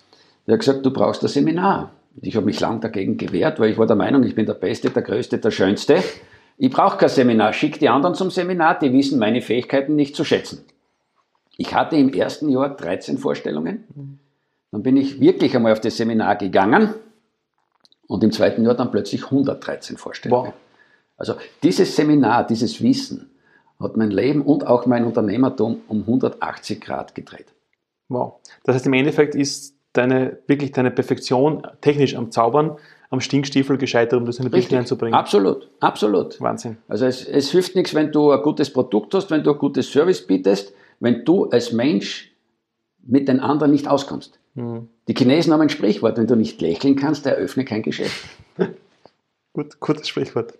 der 0.47 0.53
hat 0.53 0.61
gesagt, 0.61 0.85
du 0.85 0.91
brauchst 0.91 1.21
ein 1.21 1.27
Seminar. 1.27 1.91
Ich 2.21 2.35
habe 2.35 2.45
mich 2.45 2.59
lang 2.59 2.81
dagegen 2.81 3.17
gewehrt, 3.17 3.59
weil 3.59 3.69
ich 3.69 3.77
war 3.77 3.85
der 3.85 3.95
Meinung, 3.95 4.23
ich 4.23 4.33
bin 4.33 4.47
der 4.47 4.55
Beste, 4.55 4.89
der 4.89 5.03
Größte, 5.03 5.37
der 5.37 5.51
Schönste. 5.51 6.03
Ich 6.57 6.71
brauche 6.71 6.97
kein 6.97 7.09
Seminar. 7.09 7.53
Schick 7.53 7.79
die 7.79 7.87
anderen 7.87 8.15
zum 8.15 8.31
Seminar, 8.31 8.79
die 8.79 8.91
wissen 8.91 9.19
meine 9.19 9.41
Fähigkeiten 9.41 9.95
nicht 9.95 10.15
zu 10.15 10.23
schätzen. 10.23 10.65
Ich 11.55 11.75
hatte 11.75 11.97
im 11.97 12.13
ersten 12.13 12.49
Jahr 12.49 12.75
13 12.75 13.17
Vorstellungen. 13.19 14.19
Dann 14.71 14.83
bin 14.83 14.97
ich 14.97 15.19
wirklich 15.19 15.55
einmal 15.55 15.71
auf 15.71 15.81
das 15.81 15.97
Seminar 15.97 16.35
gegangen 16.35 16.93
und 18.07 18.23
im 18.23 18.31
zweiten 18.31 18.63
Jahr 18.63 18.75
dann 18.75 18.91
plötzlich 18.91 19.25
113 19.25 19.97
Vorstellungen. 19.97 20.47
Wow. 20.47 20.53
Also 21.17 21.35
dieses 21.63 21.95
Seminar, 21.95 22.45
dieses 22.45 22.81
Wissen 22.81 23.29
hat 23.79 23.97
mein 23.97 24.11
Leben 24.11 24.41
und 24.41 24.67
auch 24.67 24.85
mein 24.85 25.05
Unternehmertum 25.05 25.81
um 25.87 26.01
180 26.01 26.81
Grad 26.81 27.15
gedreht. 27.15 27.53
Wow. 28.09 28.39
Das 28.63 28.75
heißt, 28.75 28.85
im 28.85 28.93
Endeffekt 28.93 29.35
ist 29.35 29.75
deine, 29.93 30.39
wirklich 30.47 30.71
deine 30.71 30.91
Perfektion 30.91 31.65
technisch 31.81 32.15
am 32.15 32.31
Zaubern, 32.31 32.77
am 33.09 33.21
Stinkstiefel 33.21 33.77
gescheitert, 33.77 34.19
um 34.19 34.25
das 34.25 34.37
in 34.37 34.45
die 34.45 34.49
Bücher 34.49 34.77
einzubringen. 34.77 35.13
Absolut, 35.13 35.69
absolut. 35.79 36.39
Wahnsinn. 36.41 36.77
Also 36.87 37.05
es, 37.05 37.25
es 37.25 37.51
hilft 37.51 37.75
nichts, 37.75 37.95
wenn 37.95 38.11
du 38.11 38.31
ein 38.31 38.41
gutes 38.41 38.71
Produkt 38.71 39.13
hast, 39.13 39.31
wenn 39.31 39.43
du 39.43 39.51
ein 39.51 39.57
gutes 39.57 39.91
Service 39.91 40.25
bietest, 40.25 40.73
wenn 40.99 41.25
du 41.25 41.45
als 41.45 41.71
Mensch 41.71 42.35
mit 43.01 43.27
den 43.27 43.39
anderen 43.39 43.71
nicht 43.71 43.87
auskommst. 43.87 44.39
Mhm. 44.55 44.89
Die 45.07 45.13
Chinesen 45.13 45.53
haben 45.53 45.61
ein 45.61 45.69
Sprichwort, 45.69 46.17
wenn 46.17 46.27
du 46.27 46.35
nicht 46.35 46.61
lächeln 46.61 46.95
kannst, 46.95 47.25
eröffne 47.25 47.65
kein 47.65 47.83
Geschäft. 47.83 48.25
Gut, 49.53 49.79
gutes 49.79 50.07
Sprichwort. 50.07 50.53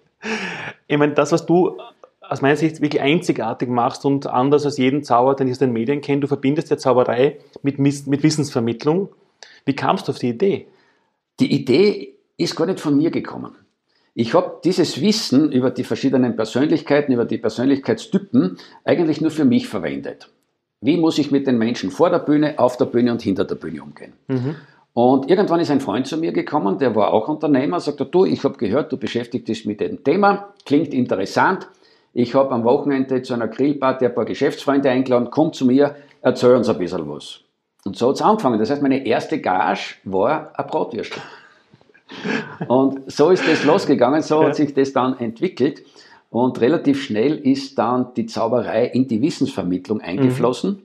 Ich 0.88 0.98
meine, 0.98 1.13
das, 1.13 1.31
was 1.31 1.46
du 1.46 1.77
aus 2.29 2.41
meiner 2.41 2.55
Sicht 2.55 2.81
wirklich 2.81 3.01
einzigartig 3.01 3.69
machst 3.69 4.05
und 4.05 4.27
anders 4.27 4.65
als 4.65 4.77
jeden 4.77 5.03
Zauber, 5.03 5.36
den 5.36 5.48
ich 5.48 5.53
aus 5.53 5.60
den 5.60 5.74
Medien 5.74 6.01
kenne. 6.01 6.22
Du 6.22 6.27
verbindest 6.27 6.69
ja 6.69 6.77
Zauberei 6.77 7.39
mit, 7.63 7.79
mit 7.79 8.24
Wissensvermittlung. 8.24 9.10
Wie 9.65 9.75
kamst 9.75 10.08
du 10.08 10.12
auf 10.12 10.19
die 10.19 10.29
Idee? 10.29 10.67
Die 11.39 11.51
Idee 11.51 12.15
ist 12.38 12.55
gar 12.55 12.67
nicht 12.67 12.79
von 12.79 12.96
mir 12.96 13.10
gekommen. 13.10 13.55
Ich 14.13 14.34
habe 14.34 14.60
dieses 14.63 15.01
Wissen 15.01 15.51
über 15.51 15.72
die 15.72 15.84
verschiedenen 15.84 16.36
Persönlichkeiten, 16.36 17.13
über 17.13 17.25
die 17.25 17.38
Persönlichkeitstypen 17.38 18.58
eigentlich 18.84 19.22
nur 19.22 19.31
für 19.31 19.46
mich 19.46 19.67
verwendet. 19.67 20.29
Wie 20.81 20.98
muss 20.98 21.17
ich 21.17 21.31
mit 21.31 21.45
den 21.45 21.57
Menschen 21.57 21.91
vor 21.91 22.09
der 22.09 22.19
Bühne, 22.19 22.57
auf 22.57 22.77
der 22.77 22.86
Bühne 22.86 23.12
und 23.12 23.21
hinter 23.21 23.43
der 23.43 23.55
Bühne 23.55 23.83
umgehen? 23.83 24.13
Mhm. 24.27 24.55
Und 24.93 25.29
irgendwann 25.29 25.59
ist 25.59 25.71
ein 25.71 25.81
Freund 25.81 26.07
zu 26.07 26.17
mir 26.17 26.31
gekommen, 26.31 26.77
der 26.77 26.95
war 26.95 27.13
auch 27.13 27.27
Unternehmer, 27.27 27.79
sagte, 27.79 28.05
du, 28.05 28.25
ich 28.25 28.43
habe 28.43 28.57
gehört, 28.57 28.91
du 28.91 28.98
beschäftigst 28.98 29.48
dich 29.48 29.65
mit 29.65 29.79
dem 29.81 30.03
Thema, 30.03 30.53
klingt 30.65 30.93
interessant, 30.93 31.67
ich 32.13 32.33
habe 32.33 32.51
am 32.51 32.63
Wochenende 32.63 33.21
zu 33.21 33.33
einer 33.33 33.48
Grillparty 33.48 34.05
ein 34.05 34.15
paar 34.15 34.25
Geschäftsfreunde 34.25 34.89
eingeladen, 34.89 35.29
komm 35.31 35.53
zu 35.53 35.65
mir, 35.65 35.95
erzähl 36.21 36.55
uns 36.55 36.67
ein 36.67 36.77
bisschen 36.77 37.07
was. 37.07 37.41
Und 37.86 37.95
so 37.95 38.09
hat 38.09 38.15
es 38.15 38.21
angefangen. 38.21 38.59
Das 38.59 38.69
heißt, 38.69 38.81
meine 38.81 39.05
erste 39.05 39.39
Gage 39.39 39.95
war 40.03 40.51
ein 40.57 40.67
Bratwürstel. 40.67 41.21
Und 42.67 43.12
so 43.12 43.29
ist 43.29 43.48
das 43.48 43.63
losgegangen, 43.63 44.21
so 44.21 44.43
hat 44.43 44.55
sich 44.55 44.74
das 44.74 44.91
dann 44.91 45.17
entwickelt. 45.19 45.83
Und 46.29 46.62
relativ 46.62 47.01
schnell 47.01 47.38
ist 47.38 47.77
dann 47.79 48.13
die 48.15 48.27
Zauberei 48.27 48.86
in 48.86 49.07
die 49.07 49.21
Wissensvermittlung 49.21 50.01
eingeflossen. 50.01 50.71
Mhm. 50.71 50.81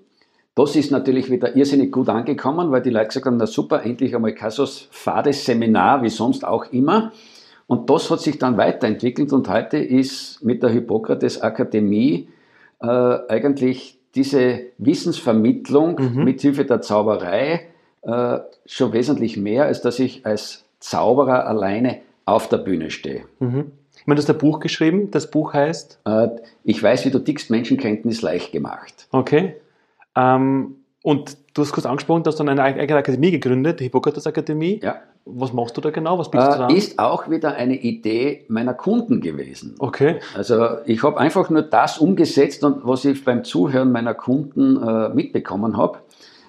Das 0.55 0.77
ist 0.77 0.91
natürlich 0.91 1.31
wieder 1.31 1.57
irrsinnig 1.57 1.91
gut 1.91 2.09
angekommen, 2.09 2.71
weil 2.71 2.81
die 2.81 2.91
Leute 2.91 3.09
gesagt 3.09 3.27
haben, 3.27 3.37
na 3.37 3.47
super, 3.47 3.83
endlich 3.85 4.15
einmal 4.15 4.35
kein 4.35 4.51
so 4.51 4.67
fades 4.91 5.45
Seminar 5.45 6.03
wie 6.03 6.09
sonst 6.09 6.45
auch 6.45 6.73
immer. 6.73 7.13
Und 7.67 7.91
das 7.91 8.11
hat 8.11 8.21
sich 8.21 8.39
dann 8.39 8.57
weiterentwickelt 8.57 9.33
und 9.33 9.49
heute 9.49 9.79
ist 9.79 10.45
mit 10.45 10.63
der 10.63 10.71
Hippokrates 10.71 11.41
Akademie 11.41 12.29
äh, 12.81 12.87
eigentlich 12.87 13.99
diese 14.15 14.61
Wissensvermittlung 14.79 15.99
mhm. 15.99 16.25
mit 16.25 16.41
Hilfe 16.41 16.65
der 16.65 16.83
Zauberei 16.83 17.67
äh, 18.03 18.39
schon 18.65 18.93
wesentlich 18.93 19.37
mehr, 19.37 19.65
als 19.65 19.81
dass 19.81 19.99
ich 19.99 20.25
als 20.25 20.65
Zauberer 20.79 21.47
alleine 21.47 22.01
auf 22.27 22.49
der 22.49 22.59
Bühne 22.59 22.91
stehe. 22.91 23.25
Mhm. 23.41 23.73
Ich 24.05 24.07
meine, 24.07 24.21
du 24.21 24.23
hast 24.23 24.29
ein 24.29 24.37
Buch 24.37 24.61
geschrieben, 24.61 25.11
das 25.11 25.31
Buch 25.31 25.55
heißt? 25.55 25.99
Äh, 26.05 26.29
ich 26.63 26.83
weiß, 26.83 27.07
wie 27.07 27.11
du 27.11 27.21
tickst, 27.21 27.49
Menschenkenntnis 27.49 28.21
leicht 28.21 28.53
gemacht. 28.53 29.09
Okay. 29.13 29.55
Ähm, 30.15 30.75
und 31.03 31.39
du 31.55 31.63
hast 31.63 31.73
kurz 31.73 31.87
angesprochen, 31.87 32.23
dass 32.23 32.37
du 32.37 32.45
eine 32.45 32.63
eigene 32.63 32.99
Akademie 32.99 33.31
gegründet, 33.31 33.81
die 33.81 33.85
Hippokrates 33.85 34.27
Akademie. 34.27 34.79
Ja. 34.83 34.97
Was 35.25 35.55
machst 35.55 35.75
du 35.79 35.81
da 35.81 35.89
genau? 35.89 36.19
Was 36.19 36.31
bietest 36.31 36.51
äh, 36.51 36.53
du 36.53 36.59
da 36.59 36.69
Ist 36.69 36.99
auch 36.99 37.31
wieder 37.31 37.55
eine 37.55 37.77
Idee 37.77 38.45
meiner 38.49 38.75
Kunden 38.75 39.23
gewesen. 39.23 39.75
Okay. 39.79 40.17
Also 40.37 40.77
ich 40.85 41.03
habe 41.03 41.19
einfach 41.19 41.49
nur 41.49 41.63
das 41.63 41.97
umgesetzt 41.97 42.63
und 42.63 42.87
was 42.87 43.07
ich 43.07 43.25
beim 43.25 43.43
Zuhören 43.43 43.91
meiner 43.91 44.13
Kunden 44.13 44.87
äh, 44.87 45.09
mitbekommen 45.09 45.79
habe. 45.79 46.01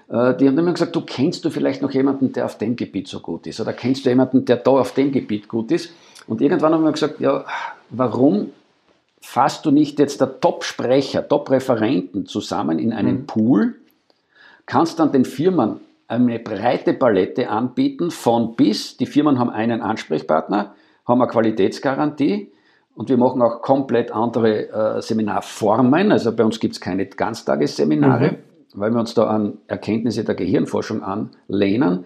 Äh, 0.09 0.35
die 0.35 0.47
haben 0.47 0.57
immer 0.57 0.73
gesagt, 0.73 0.95
du 0.95 1.01
kennst 1.01 1.45
du 1.45 1.49
vielleicht 1.49 1.81
noch 1.81 1.91
jemanden, 1.91 2.33
der 2.33 2.45
auf 2.45 2.57
dem 2.57 2.75
Gebiet 2.75 3.07
so 3.07 3.19
gut 3.19 3.47
ist 3.47 3.59
oder 3.59 3.73
kennst 3.73 4.05
du 4.05 4.09
jemanden, 4.09 4.45
der 4.45 4.57
da 4.57 4.71
auf 4.71 4.93
dem 4.93 5.11
Gebiet 5.11 5.47
gut 5.47 5.71
ist. 5.71 5.93
Und 6.27 6.41
irgendwann 6.41 6.73
haben 6.73 6.83
wir 6.83 6.91
gesagt, 6.91 7.19
ja, 7.19 7.45
warum 7.89 8.51
fasst 9.21 9.65
du 9.65 9.71
nicht 9.71 9.99
jetzt 9.99 10.21
der 10.21 10.39
Top-Sprecher, 10.39 11.27
Top-Referenten 11.27 12.25
zusammen 12.25 12.79
in 12.79 12.93
einen 12.93 13.21
mhm. 13.21 13.25
Pool, 13.25 13.75
kannst 14.65 14.99
dann 14.99 15.11
den 15.11 15.25
Firmen 15.25 15.79
eine 16.07 16.39
breite 16.39 16.93
Palette 16.93 17.49
anbieten, 17.49 18.11
von 18.11 18.55
bis. 18.55 18.97
Die 18.97 19.07
Firmen 19.07 19.39
haben 19.39 19.49
einen 19.49 19.81
Ansprechpartner, 19.81 20.75
haben 21.07 21.21
eine 21.21 21.31
Qualitätsgarantie 21.31 22.51
und 22.93 23.09
wir 23.09 23.17
machen 23.17 23.41
auch 23.41 23.61
komplett 23.61 24.11
andere 24.11 24.69
äh, 24.69 25.01
Seminarformen. 25.01 26.11
Also 26.11 26.35
bei 26.35 26.45
uns 26.45 26.59
gibt 26.59 26.75
es 26.75 26.81
keine 26.81 27.05
Ganztagesseminare, 27.07 28.31
mhm. 28.31 28.37
Weil 28.75 28.91
wir 28.91 28.99
uns 28.99 29.13
da 29.13 29.27
an 29.27 29.57
Erkenntnisse 29.67 30.23
der 30.23 30.35
Gehirnforschung 30.35 31.01
anlehnen. 31.03 32.05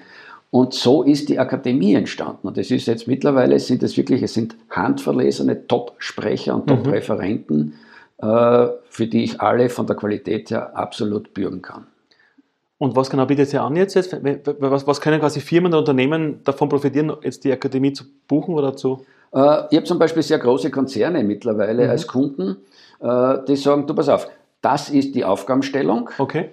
Und 0.51 0.73
so 0.73 1.03
ist 1.03 1.29
die 1.29 1.37
Akademie 1.37 1.93
entstanden. 1.93 2.47
Und 2.47 2.57
es 2.57 2.71
ist 2.71 2.87
jetzt 2.87 3.07
mittlerweile, 3.07 3.59
sind 3.59 3.83
es 3.83 3.97
wirklich, 3.97 4.23
es 4.23 4.33
sind 4.33 4.55
handverlesene 4.69 5.67
Top-Sprecher 5.67 6.55
und 6.55 6.65
mhm. 6.65 6.69
Top-Referenten, 6.69 7.75
äh, 8.17 8.67
für 8.89 9.07
die 9.07 9.23
ich 9.23 9.41
alle 9.41 9.69
von 9.69 9.85
der 9.85 9.95
Qualität 9.95 10.49
her 10.49 10.75
absolut 10.75 11.33
bürgen 11.33 11.61
kann. 11.61 11.85
Und 12.79 12.95
was 12.95 13.09
genau 13.09 13.25
bietet 13.25 13.53
ihr 13.53 13.61
an 13.61 13.75
jetzt? 13.75 13.95
Was, 13.95 14.87
was 14.87 15.01
können 15.01 15.19
quasi 15.19 15.41
Firmen 15.41 15.73
oder 15.73 15.79
Unternehmen 15.79 16.41
davon 16.45 16.69
profitieren, 16.69 17.11
jetzt 17.21 17.43
die 17.43 17.51
Akademie 17.51 17.93
zu 17.93 18.05
buchen 18.27 18.55
oder 18.55 18.75
zu? 18.75 19.05
Äh, 19.33 19.65
ich 19.69 19.77
habe 19.77 19.83
zum 19.83 19.99
Beispiel 19.99 20.23
sehr 20.23 20.39
große 20.39 20.71
Konzerne 20.71 21.23
mittlerweile 21.23 21.83
mhm. 21.83 21.89
als 21.89 22.07
Kunden, 22.07 22.57
äh, 23.01 23.37
die 23.47 23.55
sagen, 23.55 23.85
du 23.85 23.93
pass 23.93 24.09
auf, 24.09 24.29
das 24.61 24.89
ist 24.89 25.13
die 25.13 25.25
Aufgabenstellung. 25.25 26.09
Okay. 26.17 26.49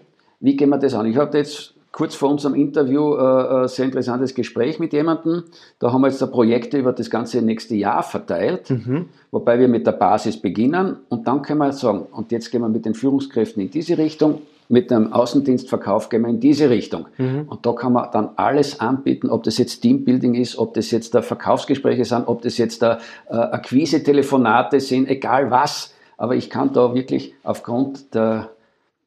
Wie 0.46 0.54
gehen 0.54 0.68
wir 0.68 0.78
das 0.78 0.94
an? 0.94 1.06
Ich 1.06 1.16
habe 1.16 1.38
jetzt 1.38 1.74
kurz 1.90 2.14
vor 2.14 2.30
unserem 2.30 2.54
Interview 2.54 3.16
äh, 3.16 3.18
ein 3.18 3.64
äh, 3.64 3.68
sehr 3.68 3.86
interessantes 3.86 4.32
Gespräch 4.32 4.78
mit 4.78 4.92
jemandem. 4.92 5.42
Da 5.80 5.92
haben 5.92 6.02
wir 6.02 6.08
jetzt 6.08 6.24
Projekte 6.30 6.78
über 6.78 6.92
das 6.92 7.10
ganze 7.10 7.42
nächste 7.42 7.74
Jahr 7.74 8.04
verteilt, 8.04 8.70
mhm. 8.70 9.06
wobei 9.32 9.58
wir 9.58 9.66
mit 9.66 9.88
der 9.88 9.92
Basis 9.92 10.36
beginnen 10.36 10.98
und 11.08 11.26
dann 11.26 11.42
können 11.42 11.58
wir 11.58 11.72
sagen, 11.72 12.06
und 12.12 12.30
jetzt 12.30 12.52
gehen 12.52 12.60
wir 12.60 12.68
mit 12.68 12.84
den 12.84 12.94
Führungskräften 12.94 13.60
in 13.60 13.72
diese 13.72 13.98
Richtung, 13.98 14.42
mit 14.68 14.92
dem 14.92 15.12
Außendienstverkauf 15.12 16.10
gehen 16.10 16.22
wir 16.22 16.28
in 16.28 16.38
diese 16.38 16.70
Richtung. 16.70 17.06
Mhm. 17.18 17.46
Und 17.48 17.66
da 17.66 17.72
kann 17.72 17.94
man 17.94 18.08
dann 18.12 18.28
alles 18.36 18.78
anbieten, 18.78 19.28
ob 19.28 19.42
das 19.42 19.58
jetzt 19.58 19.80
Teambuilding 19.80 20.36
ist, 20.36 20.58
ob 20.58 20.74
das 20.74 20.92
jetzt 20.92 21.12
da 21.16 21.22
Verkaufsgespräche 21.22 22.04
sind, 22.04 22.28
ob 22.28 22.42
das 22.42 22.56
jetzt 22.56 22.82
da 22.82 23.00
äh, 23.28 23.34
Akquise-Telefonate 23.34 24.78
sind, 24.78 25.08
egal 25.08 25.50
was. 25.50 25.92
Aber 26.16 26.36
ich 26.36 26.50
kann 26.50 26.72
da 26.72 26.94
wirklich 26.94 27.34
aufgrund 27.42 28.14
der 28.14 28.50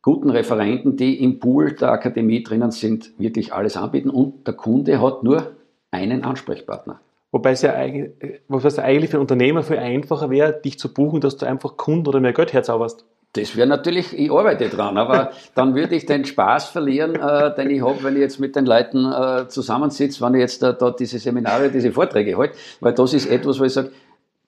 guten 0.10 0.32
Referenten, 0.32 0.98
die 0.98 1.24
im 1.24 1.38
Pool 1.38 1.74
der 1.74 1.92
Akademie 1.92 2.42
drinnen 2.42 2.72
sind, 2.72 3.12
wirklich 3.20 3.54
alles 3.54 3.78
anbieten 3.78 4.10
und 4.10 4.48
der 4.48 4.56
Kunde 4.56 5.00
hat 5.00 5.22
nur 5.22 5.52
einen 5.92 6.24
Ansprechpartner. 6.24 7.00
Wobei 7.32 7.52
es 7.52 7.62
ja 7.62 7.76
eigentlich, 7.76 8.10
was 8.48 8.80
eigentlich 8.80 9.12
für 9.12 9.18
ein 9.18 9.22
Unternehmer 9.22 9.62
viel 9.62 9.78
einfacher 9.78 10.32
wäre, 10.32 10.52
dich 10.54 10.80
zu 10.80 10.92
buchen, 10.92 11.22
dass 11.22 11.38
du 11.38 11.46
einfach 11.46 11.78
Kunden 11.78 12.08
oder 12.08 12.20
mehr 12.22 12.34
Geld 12.34 12.54
herzauberst. 12.54 13.06
Das 13.34 13.56
wäre 13.56 13.68
natürlich, 13.68 14.18
ich 14.18 14.32
arbeite 14.32 14.70
dran, 14.70 14.98
aber 14.98 15.30
dann 15.54 15.76
würde 15.76 15.96
ich 15.96 16.08
den 16.08 16.26
Spaß 16.26 16.70
verlieren, 16.70 17.14
äh, 17.14 17.54
den 17.54 17.70
ich 17.70 17.84
habe, 17.84 18.02
wenn 18.02 18.16
ich 18.16 18.22
jetzt 18.22 18.40
mit 18.40 18.56
den 18.56 18.66
Leuten 18.66 19.06
äh, 19.06 19.48
zusammensitze, 19.48 20.26
wenn 20.26 20.34
ich 20.34 20.40
jetzt 20.40 20.64
da, 20.64 20.72
da 20.72 20.90
diese 20.90 21.20
Seminare, 21.20 21.70
diese 21.70 21.92
Vorträge 21.92 22.36
halte, 22.36 22.56
weil 22.80 22.94
das 22.94 23.14
ist 23.14 23.28
etwas, 23.30 23.60
wo 23.60 23.64
ich 23.64 23.74
sage, 23.74 23.92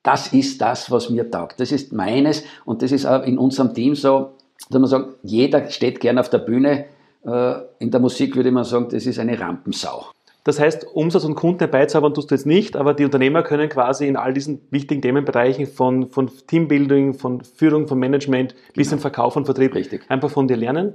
das 0.02 0.34
ist 0.34 0.60
das, 0.60 0.90
was 0.90 1.12
mir 1.12 1.30
taugt. 1.30 1.60
Das 1.60 1.72
ist 1.72 1.94
meines 1.94 2.44
und 2.66 2.82
das 2.82 2.92
ist 2.92 3.06
auch 3.06 3.22
in 3.22 3.38
unserem 3.38 3.76
Team 3.76 3.94
so, 3.94 4.32
dass 4.70 4.80
man 4.80 4.90
sagt, 4.90 5.08
jeder 5.24 5.70
steht 5.70 6.00
gern 6.00 6.18
auf 6.18 6.30
der 6.30 6.40
Bühne. 6.40 6.86
Äh, 7.26 7.54
in 7.80 7.92
der 7.92 8.00
Musik 8.00 8.36
würde 8.36 8.52
man 8.52 8.64
sagen, 8.64 8.88
das 8.90 9.06
ist 9.06 9.20
eine 9.20 9.40
Rampensau. 9.40 10.06
Das 10.44 10.60
heißt, 10.60 10.88
Umsatz 10.94 11.24
und 11.24 11.36
Kunden 11.36 11.60
herbeizaubern 11.60 12.16
tust 12.16 12.32
du 12.32 12.36
jetzt 12.36 12.48
nicht, 12.48 12.76
aber 12.76 12.96
die 12.96 13.06
Unternehmer 13.06 13.44
können 13.44 13.70
quasi 13.70 14.08
in 14.08 14.16
all 14.16 14.34
diesen 14.34 14.60
wichtigen 14.72 15.02
Themenbereichen 15.02 15.68
von, 15.68 16.10
von 16.10 16.32
Teambuilding, 16.48 17.14
von 17.14 17.42
Führung, 17.42 17.88
von 17.88 18.00
Management 18.00 18.54
genau. 18.54 18.74
bis 18.74 18.90
zum 18.90 19.00
Verkauf 19.00 19.36
und 19.36 19.46
Vertrieb 19.46 19.76
Richtig. 19.76 20.02
einfach 20.10 20.32
von 20.32 20.48
dir 20.48 20.58
lernen 20.58 20.94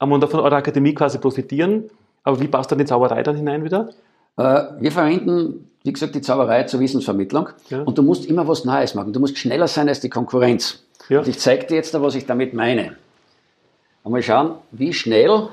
ähm, 0.00 0.12
und 0.12 0.24
von 0.28 0.40
eurer 0.40 0.56
Akademie 0.56 0.94
quasi 0.94 1.18
profitieren. 1.18 1.84
Aber 2.24 2.40
wie 2.40 2.48
passt 2.48 2.72
dann 2.72 2.78
die 2.78 2.86
Zauberei 2.86 3.22
dann 3.22 3.36
hinein 3.36 3.62
wieder? 3.62 3.90
Äh, 4.36 4.62
wir 4.80 4.90
verwenden, 4.90 5.70
wie 5.84 5.92
gesagt, 5.92 6.16
die 6.16 6.20
Zauberei 6.20 6.64
zur 6.64 6.80
Wissensvermittlung 6.80 7.50
ja. 7.70 7.82
und 7.82 7.98
du 7.98 8.02
musst 8.02 8.26
immer 8.26 8.48
was 8.48 8.64
Neues 8.64 8.96
machen. 8.96 9.12
Du 9.12 9.20
musst 9.20 9.38
schneller 9.38 9.68
sein 9.68 9.88
als 9.88 10.00
die 10.00 10.10
Konkurrenz. 10.10 10.82
Ja. 11.08 11.20
Und 11.20 11.28
ich 11.28 11.38
zeige 11.38 11.66
dir 11.66 11.76
jetzt, 11.76 11.98
was 12.00 12.16
ich 12.16 12.26
damit 12.26 12.52
meine. 12.52 12.96
Mal 14.10 14.22
schauen, 14.22 14.54
wie 14.70 14.92
schnell 14.92 15.48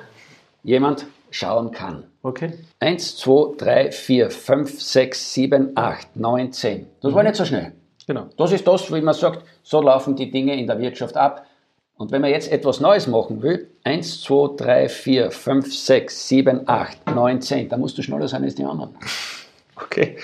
jemand 0.64 1.06
schauen 1.32 1.72
kann. 1.72 2.04
Okay. 2.24 2.54
1, 2.80 3.18
2, 3.18 3.58
3, 3.58 3.92
4, 3.92 4.32
5, 4.32 4.82
6, 4.82 5.34
7, 5.34 5.72
8, 5.76 6.16
9, 6.16 6.52
10. 6.52 6.88
Das 7.02 7.12
mhm. 7.12 7.16
war 7.16 7.24
nicht 7.24 7.36
so 7.36 7.46
schnell. 7.46 7.74
Genau. 8.08 8.28
Das 8.38 8.52
ist 8.52 8.68
das, 8.68 8.92
wie 8.94 9.02
man 9.02 9.14
sagt, 9.14 9.44
so 9.64 9.82
laufen 9.82 10.16
die 10.16 10.32
Dinge 10.32 10.56
in 10.56 10.68
der 10.68 10.80
Wirtschaft 10.80 11.18
ab. 11.18 11.46
Und 11.98 12.12
wenn 12.12 12.22
man 12.22 12.30
jetzt 12.30 12.52
etwas 12.52 12.80
Neues 12.80 13.08
machen 13.08 13.42
will, 13.42 13.70
1, 13.84 14.22
2, 14.22 14.56
3, 14.58 14.90
4, 14.90 15.32
5, 15.32 15.74
6, 15.74 16.28
7, 16.28 16.62
8, 16.68 17.16
9, 17.16 17.42
10, 17.42 17.70
dann 17.70 17.80
musst 17.80 17.98
du 17.98 18.02
schneller 18.02 18.28
sein 18.28 18.44
als 18.44 18.56
die 18.56 18.66
anderen. 18.66 18.96
Okay. 19.78 20.16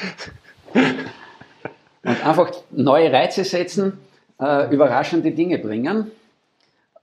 Und 0.74 2.26
einfach 2.26 2.52
neue 2.72 3.12
Reize 3.12 3.44
setzen, 3.44 4.00
äh, 4.40 4.74
überraschende 4.74 5.32
Dinge 5.32 5.60
bringen 5.60 6.10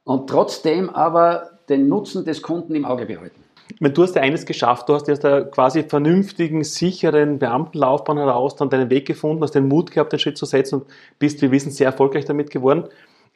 und 0.09 0.31
trotzdem 0.31 0.89
aber 0.89 1.51
den 1.69 1.87
Nutzen 1.87 2.25
des 2.25 2.41
Kunden 2.41 2.75
im 2.75 2.87
Auge 2.87 3.05
behalten. 3.05 3.45
Wenn 3.79 3.93
du 3.93 4.03
hast 4.03 4.17
ja 4.17 4.23
eines 4.23 4.47
geschafft, 4.47 4.89
du 4.89 4.95
hast 4.95 5.11
aus 5.11 5.21
der 5.21 5.45
quasi 5.45 5.83
vernünftigen, 5.83 6.65
sicheren 6.65 7.39
Beamtenlaufbahn 7.39 8.17
heraus 8.17 8.57
dann 8.57 8.71
deinen 8.71 8.89
Weg 8.89 9.07
gefunden, 9.07 9.43
hast 9.43 9.55
den 9.55 9.69
Mut 9.69 9.91
gehabt, 9.91 10.11
den 10.11 10.19
Schritt 10.19 10.39
zu 10.39 10.47
setzen 10.47 10.77
und 10.77 10.87
bist, 11.19 11.43
wir 11.43 11.51
wissen, 11.51 11.71
sehr 11.71 11.89
erfolgreich 11.89 12.25
damit 12.25 12.51
geworden. 12.51 12.85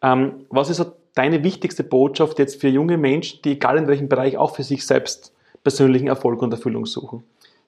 Ähm, 0.01 0.47
was 0.49 0.71
ist 0.71 0.79
so 0.79 0.87
deine 1.15 1.45
wichtigste 1.45 1.85
Botschaft 1.85 2.39
jetzt 2.39 2.59
für 2.59 2.69
junge 2.69 2.97
Menschen, 2.97 3.43
die 3.45 3.53
egal 3.53 3.77
in 3.77 3.87
welchem 3.87 4.09
Bereich 4.09 4.39
auch 4.39 4.57
für 4.57 4.63
sich 4.63 4.87
selbst 4.87 5.35
persönlichen 5.63 6.07
Erfolg 6.07 6.41
und 6.41 6.53
Erfüllung 6.53 6.87
suchen? 6.87 7.23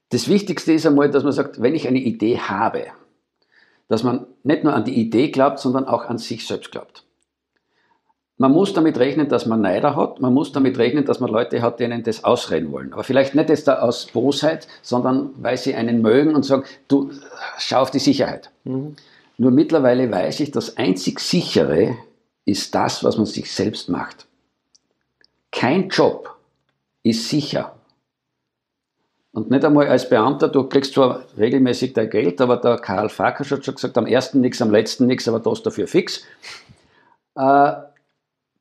Das 0.09 0.31
Wichtigste 0.31 0.73
ist 0.73 0.87
einmal, 0.87 1.11
dass 1.11 1.25
man 1.25 1.33
sagt, 1.33 1.61
wenn 1.61 1.75
ich 1.75 1.87
eine 1.87 2.01
Idee 2.01 2.39
habe, 2.39 2.87
dass 3.89 4.03
man 4.03 4.25
nicht 4.45 4.65
nur 4.65 4.73
an 4.73 4.87
die 4.87 4.99
Idee 4.99 5.29
glaubt, 5.29 5.59
sondern 5.59 5.85
auch 5.85 6.07
an 6.07 6.17
sich 6.17 6.47
selbst 6.47 6.73
glaubt. 6.73 7.05
Man 8.37 8.51
muss 8.51 8.73
damit 8.73 8.99
rechnen, 8.99 9.29
dass 9.29 9.47
man 9.47 9.61
Neider 9.61 9.95
hat. 9.95 10.21
Man 10.21 10.35
muss 10.35 10.51
damit 10.51 10.77
rechnen, 10.77 11.05
dass 11.05 11.21
man 11.21 11.31
Leute 11.31 11.63
hat, 11.63 11.79
denen 11.79 12.03
das 12.03 12.25
ausreden 12.25 12.73
wollen. 12.73 12.93
Aber 12.93 13.05
vielleicht 13.05 13.37
nicht 13.37 13.49
jetzt 13.49 13.71
aus 13.71 14.07
Bosheit, 14.07 14.67
sondern 14.83 15.31
weil 15.37 15.57
sie 15.57 15.75
einen 15.75 16.03
mögen 16.03 16.35
und 16.35 16.45
sagen, 16.45 16.65
du 16.89 17.13
schau 17.59 17.81
auf 17.81 17.93
die 17.93 18.01
Sicherheit. 18.01 18.51
Mhm. 18.65 18.97
Nur 19.39 19.51
mittlerweile 19.51 20.11
weiß 20.11 20.41
ich, 20.41 20.51
das 20.51 20.77
einzig 20.77 21.21
sichere 21.21 21.97
ist 22.45 22.75
das, 22.75 23.05
was 23.05 23.17
man 23.17 23.27
sich 23.27 23.53
selbst 23.53 23.89
macht. 23.89 24.27
Kein 25.53 25.89
Job 25.89 26.37
ist 27.05 27.29
sicher. 27.29 27.75
Und 29.33 29.51
nicht 29.51 29.65
einmal 29.65 29.89
als 29.89 30.09
Beamter, 30.09 30.49
du 30.49 30.65
kriegst 30.65 30.95
zwar 30.95 31.25
regelmäßig 31.37 31.93
dein 31.93 32.11
Geld, 32.11 32.41
aber 32.41 32.57
der 32.57 32.79
Karl 32.79 33.09
Farkas 33.09 33.51
hat 33.51 33.65
schon 33.65 33.75
gesagt, 33.75 33.99
am 33.99 34.07
ersten 34.07 34.41
nichts, 34.41 34.63
am 34.63 34.71
letzten 34.71 35.07
nichts, 35.07 35.27
aber 35.29 35.41
das 35.41 35.63
dafür 35.63 35.89
fix. 35.89 36.25
Äh, 37.35 37.73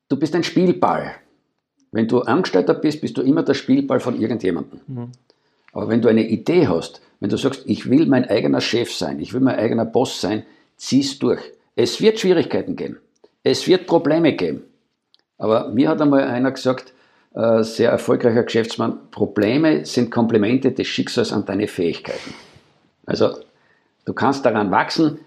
du 0.08 0.16
bist 0.16 0.34
ein 0.34 0.44
Spielball. 0.44 1.16
Wenn 1.92 2.08
du 2.08 2.20
Angestellter 2.22 2.74
bist, 2.74 3.00
bist 3.00 3.16
du 3.16 3.22
immer 3.22 3.42
der 3.42 3.54
Spielball 3.54 4.00
von 4.00 4.20
irgendjemandem. 4.20 4.80
Mhm. 4.86 5.12
Aber 5.72 5.88
wenn 5.88 6.02
du 6.02 6.08
eine 6.08 6.26
Idee 6.26 6.68
hast, 6.68 7.00
wenn 7.20 7.30
du 7.30 7.36
sagst, 7.36 7.62
ich 7.66 7.88
will 7.88 8.06
mein 8.06 8.28
eigener 8.28 8.60
Chef 8.60 8.92
sein, 8.92 9.20
ich 9.20 9.32
will 9.32 9.40
mein 9.40 9.58
eigener 9.58 9.84
Boss 9.84 10.20
sein, 10.20 10.44
zieh's 10.76 11.18
durch. 11.18 11.40
Es 11.76 12.00
wird 12.00 12.20
Schwierigkeiten 12.20 12.76
geben. 12.76 12.98
Es 13.42 13.66
wird 13.66 13.86
Probleme 13.86 14.34
geben. 14.34 14.62
Aber 15.38 15.68
mir 15.68 15.88
hat 15.88 16.00
einmal 16.00 16.24
einer 16.24 16.52
gesagt, 16.52 16.92
äh, 17.34 17.62
sehr 17.62 17.90
erfolgreicher 17.90 18.44
Geschäftsmann, 18.44 19.10
Probleme 19.10 19.84
sind 19.84 20.10
Komplimente 20.10 20.72
des 20.72 20.86
Schicksals 20.86 21.32
an 21.32 21.44
deine 21.44 21.66
Fähigkeiten. 21.66 22.32
Also, 23.06 23.36
du 24.04 24.12
kannst 24.12 24.46
daran 24.46 24.70
wachsen, 24.70 25.18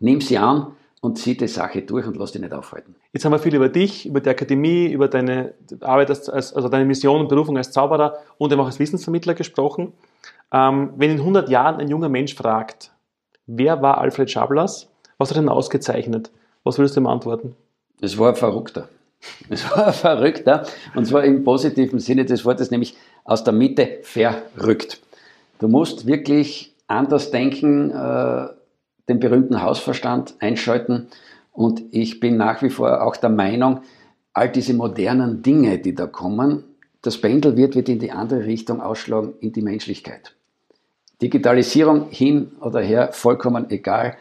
nimm 0.00 0.20
sie 0.20 0.38
an, 0.38 0.72
und 1.02 1.18
zieh 1.18 1.36
die 1.36 1.48
Sache 1.48 1.82
durch 1.82 2.06
und 2.06 2.16
lass 2.16 2.30
dich 2.30 2.40
nicht 2.40 2.54
aufhalten. 2.54 2.94
Jetzt 3.12 3.24
haben 3.24 3.32
wir 3.32 3.40
viel 3.40 3.56
über 3.56 3.68
dich, 3.68 4.06
über 4.06 4.20
die 4.20 4.30
Akademie, 4.30 4.86
über 4.86 5.08
deine 5.08 5.52
Arbeit, 5.80 6.10
als, 6.10 6.28
also 6.30 6.68
deine 6.68 6.84
Mission 6.84 7.20
und 7.20 7.28
Berufung 7.28 7.56
als 7.56 7.72
Zauberer 7.72 8.18
und 8.38 8.52
eben 8.52 8.60
auch 8.60 8.66
als 8.66 8.78
Wissensvermittler 8.78 9.34
gesprochen. 9.34 9.92
Ähm, 10.52 10.92
wenn 10.96 11.10
in 11.10 11.18
100 11.18 11.48
Jahren 11.48 11.80
ein 11.80 11.88
junger 11.88 12.08
Mensch 12.08 12.36
fragt, 12.36 12.92
wer 13.46 13.82
war 13.82 13.98
Alfred 13.98 14.30
Schablas, 14.30 14.88
was 15.18 15.30
hat 15.30 15.36
er 15.36 15.42
denn 15.42 15.48
ausgezeichnet? 15.48 16.30
Was 16.62 16.78
würdest 16.78 16.94
du 16.94 17.00
ihm 17.00 17.08
antworten? 17.08 17.56
Es 18.00 18.16
war 18.16 18.28
ein 18.28 18.36
Verrückter. 18.36 18.88
Es 19.50 19.68
war 19.70 19.88
ein 19.88 19.92
Verrückter 19.92 20.66
und 20.94 21.06
zwar 21.06 21.24
im 21.24 21.42
positiven 21.42 21.98
Sinne 21.98 22.24
des 22.24 22.44
Wortes, 22.44 22.70
nämlich 22.70 22.96
aus 23.24 23.42
der 23.42 23.52
Mitte 23.52 23.98
verrückt. 24.02 25.00
Du 25.58 25.66
musst 25.66 26.06
wirklich 26.06 26.74
anders 26.86 27.32
denken, 27.32 27.90
äh, 27.90 28.48
den 29.08 29.20
berühmten 29.20 29.62
Hausverstand 29.62 30.34
einschalten. 30.38 31.08
Und 31.52 31.82
ich 31.90 32.20
bin 32.20 32.36
nach 32.36 32.62
wie 32.62 32.70
vor 32.70 33.02
auch 33.02 33.16
der 33.16 33.30
Meinung, 33.30 33.80
all 34.32 34.50
diese 34.50 34.74
modernen 34.74 35.42
Dinge, 35.42 35.78
die 35.78 35.94
da 35.94 36.06
kommen, 36.06 36.64
das 37.02 37.18
Pendel 37.20 37.56
wird, 37.56 37.74
wird 37.74 37.88
in 37.88 37.98
die 37.98 38.12
andere 38.12 38.46
Richtung 38.46 38.80
ausschlagen, 38.80 39.34
in 39.40 39.52
die 39.52 39.62
Menschlichkeit. 39.62 40.34
Digitalisierung 41.20 42.08
hin 42.10 42.52
oder 42.60 42.80
her, 42.80 43.10
vollkommen 43.12 43.70
egal. 43.70 44.16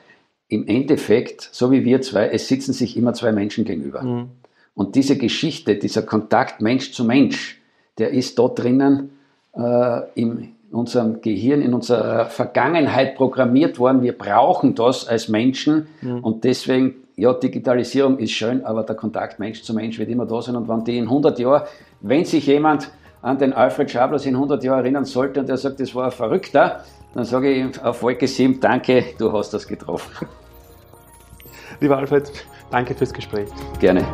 Im 0.47 0.67
Endeffekt, 0.67 1.49
so 1.51 1.71
wie 1.71 1.85
wir 1.85 2.01
zwei, 2.01 2.27
es 2.27 2.47
sitzen 2.47 2.73
sich 2.73 2.97
immer 2.97 3.13
zwei 3.13 3.31
Menschen 3.31 3.65
gegenüber. 3.65 4.01
Mhm. 4.03 4.29
Und 4.73 4.95
diese 4.95 5.17
Geschichte, 5.17 5.75
dieser 5.75 6.01
Kontakt 6.01 6.61
Mensch 6.61 6.91
zu 6.91 7.05
Mensch, 7.05 7.61
der 7.97 8.11
ist 8.11 8.37
dort 8.37 8.59
drinnen 8.59 9.11
äh, 9.53 10.01
im, 10.15 10.49
in 10.71 10.77
unserem 10.77 11.21
Gehirn, 11.21 11.61
in 11.61 11.73
unserer 11.73 12.25
Vergangenheit 12.25 13.15
programmiert 13.15 13.77
worden. 13.77 14.01
Wir 14.01 14.17
brauchen 14.17 14.73
das 14.73 15.07
als 15.07 15.27
Menschen 15.27 15.87
mhm. 16.01 16.19
und 16.19 16.43
deswegen, 16.43 16.95
ja, 17.17 17.33
Digitalisierung 17.33 18.17
ist 18.19 18.31
schön, 18.31 18.63
aber 18.65 18.83
der 18.83 18.95
Kontakt 18.95 19.37
Mensch 19.39 19.61
zu 19.63 19.73
Mensch 19.73 19.99
wird 19.99 20.09
immer 20.09 20.25
da 20.25 20.41
sein 20.41 20.55
und 20.55 20.69
wenn 20.69 20.83
die 20.83 20.97
in 20.97 21.05
100 21.05 21.37
Jahren, 21.39 21.63
wenn 21.99 22.23
sich 22.23 22.47
jemand 22.47 22.89
an 23.21 23.37
den 23.37 23.53
Alfred 23.53 23.91
Schablas 23.91 24.25
in 24.25 24.35
100 24.35 24.63
Jahren 24.63 24.79
erinnern 24.79 25.05
sollte 25.05 25.41
und 25.41 25.49
der 25.49 25.57
sagt, 25.57 25.79
das 25.79 25.93
war 25.93 26.05
ein 26.05 26.11
Verrückter, 26.11 26.83
dann 27.13 27.25
sage 27.25 27.51
ich 27.51 27.83
auf 27.83 28.01
Wolke 28.01 28.27
7, 28.27 28.59
danke, 28.59 29.03
du 29.17 29.31
hast 29.33 29.53
das 29.53 29.67
getroffen. 29.67 30.25
Lieber 31.81 31.97
Alfred, 31.97 32.31
danke 32.71 32.95
fürs 32.95 33.13
Gespräch. 33.13 33.49
Gerne. 33.79 34.05